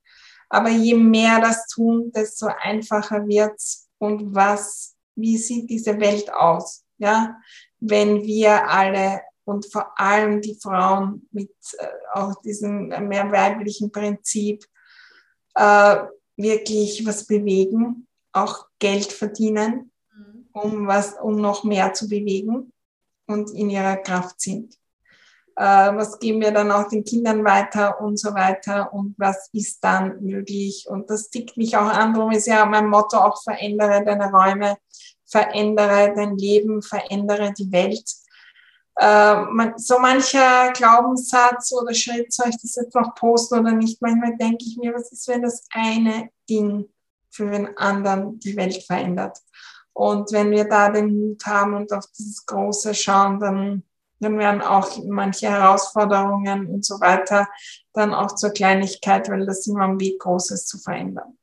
[0.49, 6.83] Aber je mehr das tun, desto einfacher wird's und was, wie sieht diese Welt aus?
[6.99, 7.35] Ja,
[7.79, 14.65] wenn wir alle und vor allem die Frauen mit äh, auch diesem mehr weiblichen Prinzip
[15.55, 15.97] äh,
[16.35, 20.47] wirklich was bewegen, auch Geld verdienen, mhm.
[20.53, 22.71] um was, um noch mehr zu bewegen
[23.27, 24.75] und in ihrer Kraft sind.
[25.55, 29.83] Äh, was geben wir dann auch den Kindern weiter und so weiter und was ist
[29.83, 30.87] dann möglich.
[30.89, 34.77] Und das tickt mich auch an, darum ist ja mein Motto auch verändere deine Räume,
[35.25, 38.09] verändere dein Leben, verändere die Welt.
[38.95, 39.35] Äh,
[39.77, 44.01] so mancher Glaubenssatz oder Schritt, soll ich das jetzt noch posten oder nicht?
[44.01, 46.85] Manchmal denke ich mir, was ist, wenn das eine Ding
[47.29, 49.37] für den anderen die Welt verändert?
[49.93, 53.83] Und wenn wir da den Mut haben und auf dieses Große schauen, dann
[54.23, 57.47] dann werden auch manche Herausforderungen und so weiter
[57.93, 61.37] dann auch zur Kleinigkeit, weil das immer ein Weg Großes zu verändern.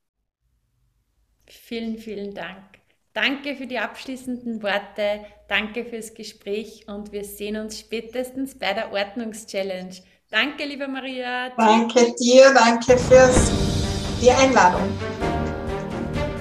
[1.46, 2.80] Vielen, vielen Dank.
[3.12, 8.92] Danke für die abschließenden Worte, danke fürs Gespräch und wir sehen uns spätestens bei der
[8.92, 9.96] Ordnungschallenge.
[10.30, 11.50] Danke, liebe Maria.
[11.56, 13.28] Danke dir, danke für
[14.22, 14.88] die Einladung.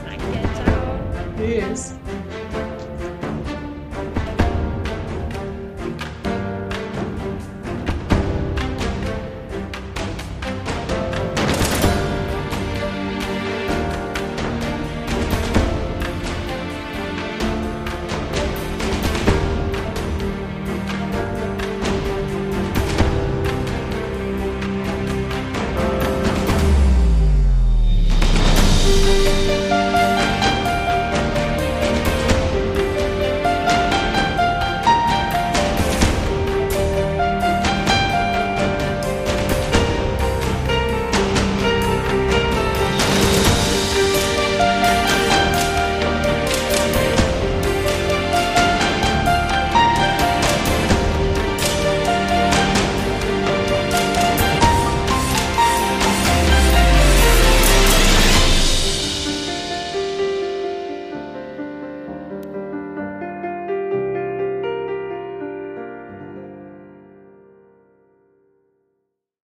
[0.05, 0.99] Danke, ciao.
[1.37, 1.95] Tschüss.